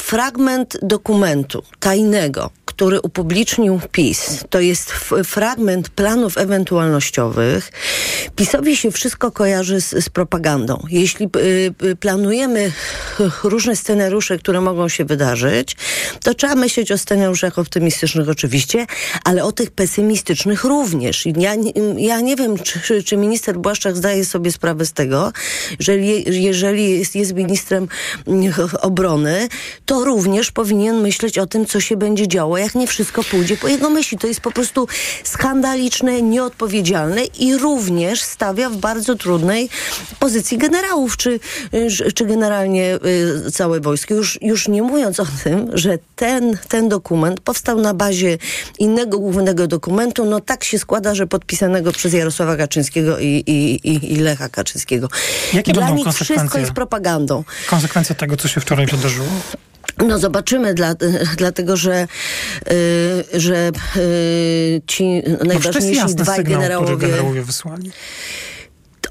[0.01, 4.91] Fragment dokumentu tajnego, który upublicznił PiS, to jest
[5.25, 7.73] fragment planów ewentualnościowych.
[8.37, 10.83] PiSowi się wszystko kojarzy z, z propagandą.
[10.91, 12.73] Jeśli y, y, planujemy
[13.45, 15.77] różne scenariusze, które mogą się wydarzyć,
[16.23, 18.87] to trzeba myśleć o scenariuszach optymistycznych oczywiście,
[19.25, 21.27] ale o tych pesymistycznych również.
[21.27, 21.55] Ja,
[21.97, 25.33] ja nie wiem, czy, czy minister Błaszczak zdaje sobie sprawę z tego,
[25.79, 27.89] że jeżeli jest, jest ministrem
[28.81, 29.49] obrony,
[29.87, 33.69] to również powinien myśleć o tym, co się będzie działo, jak nie wszystko pójdzie po
[33.69, 34.19] jego myśli.
[34.19, 34.89] To jest po prostu
[35.25, 39.69] skandaliczne, nieodpowiedzialne i również stawia w bardzo trudnej
[40.19, 41.41] pozycji generałów, czy,
[42.15, 42.99] czy generalnie
[43.47, 44.15] y, całe wojsko.
[44.15, 48.39] Już, już nie mówiąc o tym, że ten, ten dokument powstał na bazie
[48.79, 54.13] innego głównego dokumentu, no tak się składa, że podpisanego przez Jarosława Kaczyńskiego i, i, i,
[54.13, 55.09] i Lecha Kaczyńskiego.
[55.53, 57.45] Jakie Dla będą nich wszystko jest propagandą.
[57.71, 59.29] Konsekwencje tego, co się wczoraj wydarzyło?
[59.99, 60.95] No zobaczymy, dla,
[61.37, 62.07] dlatego że,
[63.33, 66.97] yy, że yy, ci najważniejsi dwaj generałowie...
[66.97, 67.91] generałowie wysłali.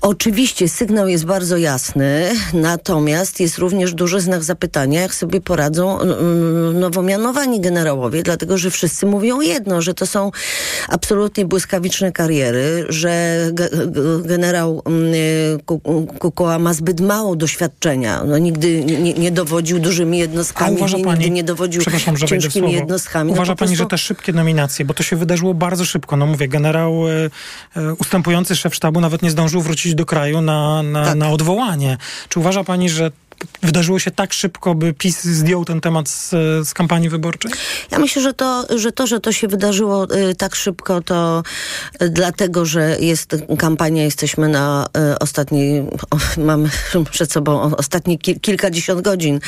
[0.04, 6.80] Oczywiście sygnał jest bardzo jasny, natomiast jest również duży znak zapytania, jak sobie poradzą mm,
[6.80, 10.32] nowo mianowani generałowie, dlatego że wszyscy mówią jedno, że to są
[10.90, 13.38] absolutnie błyskawiczne kariery, że
[14.24, 15.14] generał mm,
[16.20, 18.24] Kukoła ma zbyt mało doświadczenia.
[18.24, 21.82] No, nigdy nie, nie dowodził dużymi jednostkami, nigdy pani, nie dowodził
[22.28, 23.32] ciężkimi jednostkami.
[23.32, 23.84] No uważa no, pani, prostu...
[23.84, 26.18] że te szybkie nominacje, bo to się wydarzyło bardzo szybko.
[26.18, 27.30] No mówię, generał e,
[27.76, 31.16] e, ustępujący szef sztabu nawet nie zdążył wrócić do kraju na, na, tak.
[31.16, 31.98] na odwołanie.
[32.30, 33.12] Czy uważa pani, że
[33.62, 36.30] wydarzyło się tak szybko, by PiS zdjął ten temat z,
[36.68, 37.52] z kampanii wyborczej?
[37.92, 41.44] Ja myślę, że to, że to, że to się wydarzyło y, tak szybko, to
[42.02, 45.84] y, dlatego, że jest kampania, jesteśmy na y, ostatniej,
[46.38, 46.70] mamy
[47.12, 49.40] przed sobą ostatnie ki, kilkadziesiąt godzin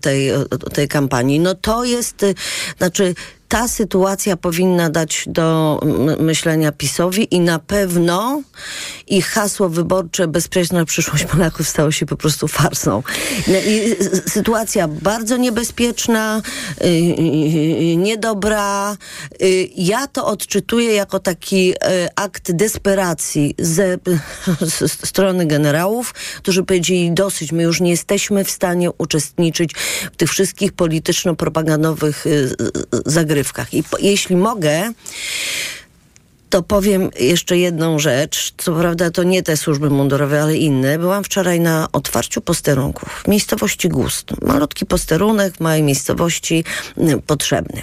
[0.00, 0.30] tej,
[0.72, 1.40] tej kampanii.
[1.40, 2.26] No to jest,
[2.78, 3.14] znaczy
[3.52, 5.80] ta sytuacja powinna dać do
[6.18, 8.42] myślenia PiSowi i na pewno
[9.06, 13.02] ich hasło wyborcze bezpieczna przyszłość Polaków stało się po prostu farsą.
[13.48, 13.96] No I
[14.28, 16.42] sytuacja bardzo niebezpieczna,
[16.80, 18.96] y, y, niedobra.
[19.42, 21.74] Y, ja to odczytuję jako taki
[22.16, 23.98] akt desperacji ze
[25.06, 29.72] strony generałów, którzy powiedzieli dosyć, my już nie jesteśmy w stanie uczestniczyć
[30.12, 32.24] w tych wszystkich polityczno-propagandowych
[33.06, 33.41] zagrywkach
[33.72, 34.92] I po, jeśli mogę,
[36.52, 38.54] to powiem jeszcze jedną rzecz.
[38.56, 40.98] Co prawda to nie te służby mundurowe, ale inne.
[40.98, 44.42] Byłam wczoraj na otwarciu posterunków w miejscowości Gust.
[44.42, 46.64] Malutki posterunek w małej miejscowości
[46.98, 47.82] y, potrzebny.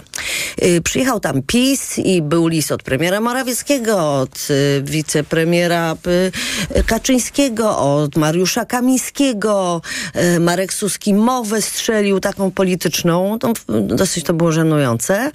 [0.64, 5.96] Y, przyjechał tam PiS i był list od premiera Morawieckiego, od y, wicepremiera
[6.86, 9.82] Kaczyńskiego, od Mariusza Kamińskiego.
[10.40, 13.40] Marek Suski mowę strzelił taką polityczną.
[13.40, 15.32] To, dosyć to było żenujące.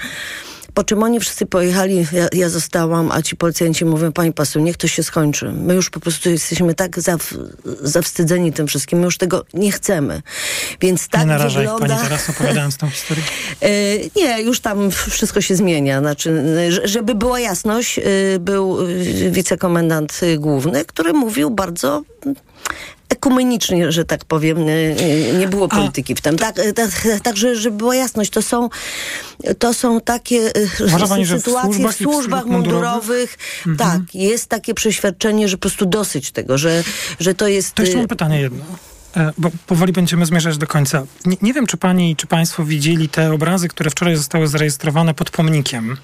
[0.74, 4.76] Po czym oni wszyscy pojechali, ja, ja zostałam, a ci policjanci mówią, pani pasu, niech
[4.76, 5.52] to się skończy.
[5.52, 7.34] My już po prostu jesteśmy tak zaw,
[7.82, 10.22] zawstydzeni tym wszystkim, my już tego nie chcemy.
[10.80, 11.86] Więc tak nie naraża wygląda...
[11.88, 13.24] pani teraz opowiadając tą historię?
[13.60, 13.68] E,
[14.16, 16.00] nie, już tam wszystko się zmienia.
[16.00, 16.44] Znaczy,
[16.84, 18.02] żeby była jasność, e,
[18.38, 18.78] był
[19.30, 22.02] wicekomendant główny, który mówił bardzo
[23.08, 24.58] ekumenicznie, że tak powiem,
[25.38, 26.36] nie było polityki w tym.
[26.36, 28.68] Tak, tak, tak, także, żeby była jasność, to są,
[29.58, 30.52] to są takie
[31.08, 33.38] pani, sytuacje w służbach, w służbach mundurowych.
[33.66, 33.76] Mhm.
[33.76, 36.84] Tak, jest takie przeświadczenie, że po prostu dosyć tego, że,
[37.20, 37.74] że to jest...
[37.74, 38.64] To jeszcze mam pytanie jedno
[39.16, 41.06] e, bo powoli będziemy zmierzać do końca.
[41.26, 45.30] Nie, nie, wiem, czy pani, czy państwo widzieli te obrazy, które wczoraj zostały zarejestrowane pod
[45.30, 45.96] pomnikiem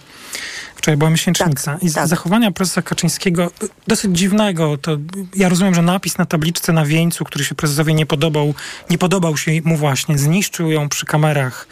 [0.81, 1.73] Wczoraj była miesięcznica.
[1.73, 2.09] Tak, I tak.
[2.09, 3.51] zachowania prezesa Kaczyńskiego
[3.87, 4.79] dosyć dziwnego.
[4.79, 4.97] To
[5.37, 8.55] ja rozumiem, że napis na tabliczce na wieńcu, który się prezesowi nie podobał,
[8.91, 11.67] nie podobał się mu właśnie, zniszczył ją przy kamerach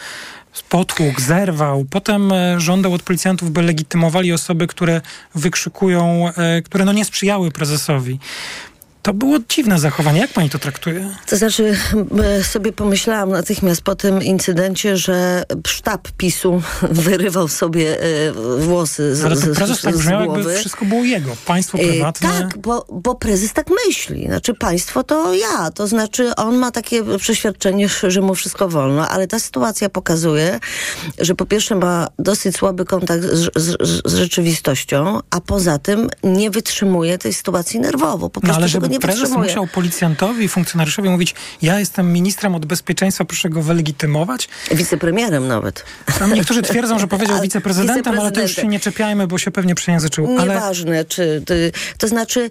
[0.69, 1.85] potłuk, zerwał.
[1.91, 5.01] Potem e, żądał od policjantów, by legitymowali osoby, które
[5.35, 8.19] wykrzykują, e, które no nie sprzyjały prezesowi.
[9.09, 10.21] To było dziwne zachowanie.
[10.21, 11.15] Jak pani to traktuje?
[11.27, 11.77] To znaczy,
[12.43, 19.37] sobie pomyślałam natychmiast po tym incydencie, że sztab PiSu wyrywał sobie e, włosy z, Ale
[19.37, 21.37] to prezes tak brzmiał, jakby wszystko było jego.
[21.47, 22.29] Państwo e, prywatne.
[22.29, 24.27] Tak, bo, bo prezes tak myśli.
[24.27, 25.71] Znaczy, państwo to ja.
[25.71, 30.61] To znaczy, on ma takie przeświadczenie, że mu wszystko wolno, ale ta sytuacja pokazuje,
[31.19, 36.51] że po pierwsze ma dosyć słaby kontakt z, z, z rzeczywistością, a poza tym nie
[36.51, 38.31] wytrzymuje tej sytuacji nerwowo.
[38.31, 39.49] Po no, prostu ale żeby nie prezes wytrzymuje.
[39.49, 44.49] musiał policjantowi funkcjonariuszowi mówić, ja jestem ministrem od bezpieczeństwa, proszę go wylegitymować.
[44.71, 45.85] Wicepremierem nawet.
[46.19, 49.75] Tam niektórzy twierdzą, że powiedział wiceprezydentem, ale to już się nie czepiajmy, bo się pewnie
[49.75, 50.37] przejęzyczył.
[50.39, 50.55] Ale...
[50.55, 51.43] Nieważne, czy...
[51.99, 52.51] To znaczy,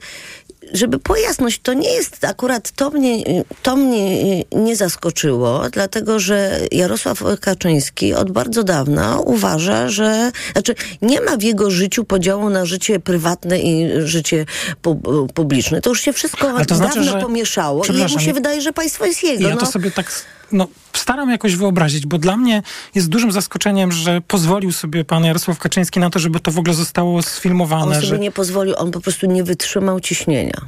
[0.74, 3.24] żeby była jasność, to nie jest akurat, to mnie,
[3.63, 11.22] to mnie nie zaskoczyło, dlatego że Jarosław Kaczyński od bardzo dawna uważa, że, znaczy nie
[11.22, 14.45] ma w jego życiu podziału na życie prywatne i życie
[14.82, 15.01] pu
[15.34, 15.82] publiczne.
[15.82, 19.05] To już się wszystko to znaczy, dawno że, pomieszało i mu się wydaje, że państwo
[19.05, 19.47] jest jego.
[19.47, 19.61] Ja no.
[19.61, 20.11] to sobie tak
[20.51, 22.63] no, staram jakoś wyobrazić, bo dla mnie
[22.95, 26.73] jest dużym zaskoczeniem, że pozwolił sobie pan Jarosław Kaczyński na to, żeby to w ogóle
[26.73, 27.85] zostało sfilmowane.
[27.85, 28.19] On sobie że...
[28.19, 30.61] nie pozwolił, on po prostu nie wytrzymał ciśnienia.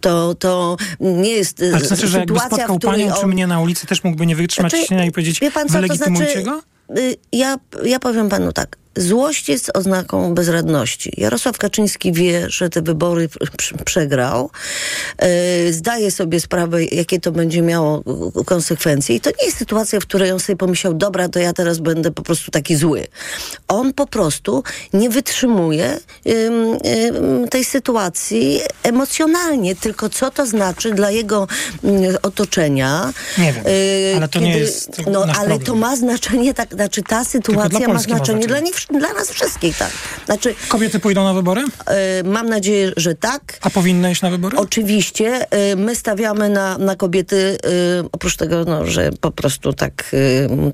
[0.00, 3.20] To, to nie jest Ale to znaczy, że jakby spotkał panią on...
[3.20, 5.94] czy mnie na ulicy, też mógłby nie wytrzymać znaczy, ciśnienia i powiedzieć, pan co, to
[5.94, 6.62] znaczy, go?
[6.98, 8.81] Y, ja, ja powiem panu tak.
[8.96, 11.12] Złość jest oznaką bezradności.
[11.16, 13.28] Jarosław Kaczyński wie, że te wybory
[13.84, 14.50] przegrał.
[15.18, 18.02] E, zdaje sobie sprawę, jakie to będzie miało
[18.46, 19.16] konsekwencje.
[19.16, 22.10] I to nie jest sytuacja, w której on sobie pomyślał, dobra, to ja teraz będę
[22.10, 23.06] po prostu taki zły.
[23.68, 24.62] On po prostu
[24.92, 25.98] nie wytrzymuje
[27.50, 29.76] tej sytuacji emocjonalnie.
[29.76, 31.48] Tylko co to znaczy dla jego
[31.84, 33.12] mm, otoczenia.
[33.38, 33.64] Nie wiem,
[34.12, 35.60] e, ale to kiedy, nie jest No, ale problem.
[35.60, 39.90] to ma znaczenie, tak, znaczy ta sytuacja ma znaczenie dla nich dla nas wszystkich, tak.
[40.26, 41.62] Znaczy, Kobiety pójdą na wybory?
[41.62, 43.58] y, mam nadzieję, że tak.
[43.60, 44.56] A powinny iść na wybory?
[44.56, 45.46] Oczywiście.
[45.72, 47.58] y, My stawiamy na, na kobiety, y,
[48.12, 50.10] oprócz tego, no, że po prostu tak,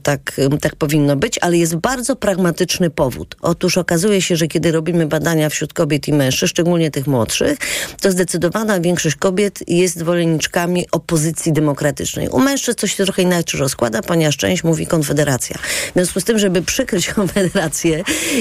[0.02, 3.36] tak, tak powinno być, ale jest bardzo pragmatyczny powód.
[3.40, 7.59] Otóż okazuje się, że kiedy robimy badania wśród kobiet i mężczyzn, szczególnie tych młodszych,
[8.00, 12.28] to zdecydowana większość kobiet jest zwolenniczkami opozycji demokratycznej.
[12.28, 15.59] U mężczyzn to się trochę inaczej rozkłada, ponieważ część mówi konfederacja.
[15.90, 17.97] W związku z tym, żeby przykryć konfederację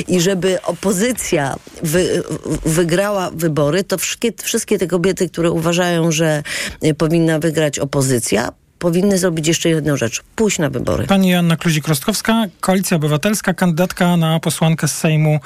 [0.08, 2.24] i żeby opozycja wy,
[2.66, 6.44] wygrała wybory, to wszystkie, wszystkie te kobiety, które uważają, że
[6.84, 10.24] y, powinna wygrać opozycja, powinny zrobić jeszcze jedną rzecz.
[10.36, 11.08] Pójść na wybory.
[11.08, 15.40] Pani Joanna Kluzik-Rostkowska, Koalicja Obywatelska, kandydatka na posłankę z Sejmu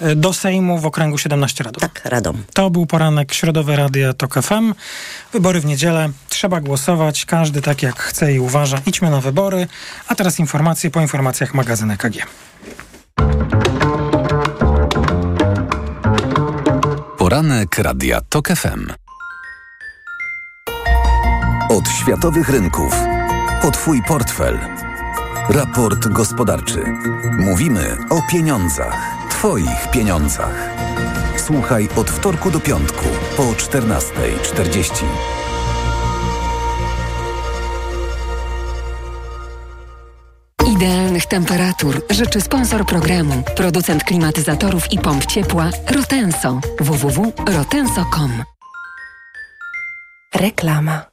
[0.00, 1.80] e, do Sejmu w okręgu 17 radów.
[1.80, 2.44] Tak, Radom.
[2.54, 4.74] To był poranek Środowe Radia TOK FM.
[5.32, 6.08] Wybory w niedzielę.
[6.28, 7.24] Trzeba głosować.
[7.24, 8.80] Każdy tak jak chce i uważa.
[8.86, 9.66] Idźmy na wybory.
[10.08, 12.26] A teraz informacje po informacjach magazynu EKG.
[17.18, 18.86] Poranek Radia TOK FM.
[21.70, 22.94] Od światowych rynków.
[23.62, 24.58] Po Twój portfel.
[25.48, 26.84] Raport gospodarczy.
[27.38, 29.16] Mówimy o pieniądzach.
[29.30, 30.70] Twoich pieniądzach.
[31.36, 33.04] Słuchaj od wtorku do piątku
[33.36, 35.04] po 14.40.
[40.76, 46.60] Idealnych temperatur życzy sponsor programu, producent klimatyzatorów i pomp ciepła Rotenso.
[46.80, 48.42] www.rotenso.com
[50.34, 51.06] Reklama.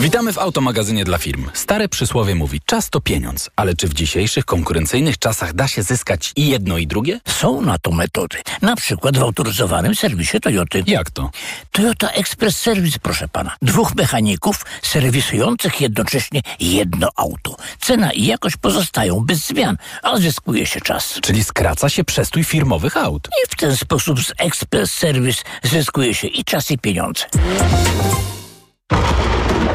[0.00, 1.50] Witamy w automagazynie dla firm.
[1.52, 6.32] Stare przysłowie mówi, czas to pieniądz, ale czy w dzisiejszych konkurencyjnych czasach da się zyskać
[6.36, 7.20] i jedno i drugie?
[7.28, 8.38] Są na to metody.
[8.62, 10.82] Na przykład w autoryzowanym serwisie Toyoty.
[10.86, 11.30] Jak to?
[11.72, 13.56] Toyota Express Service, proszę pana.
[13.62, 17.56] Dwóch mechaników serwisujących jednocześnie jedno auto.
[17.80, 21.18] Cena i jakość pozostają bez zmian, a zyskuje się czas.
[21.22, 23.28] Czyli skraca się przestój firmowych aut.
[23.44, 27.24] I w ten sposób z Express Service zyskuje się i czas i pieniądze.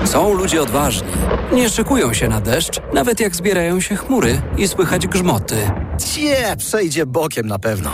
[0.05, 1.07] Są ludzie odważni.
[1.51, 5.55] Nie szykują się na deszcz, nawet jak zbierają się chmury i słychać grzmoty.
[5.97, 7.91] Cie, przejdzie bokiem na pewno.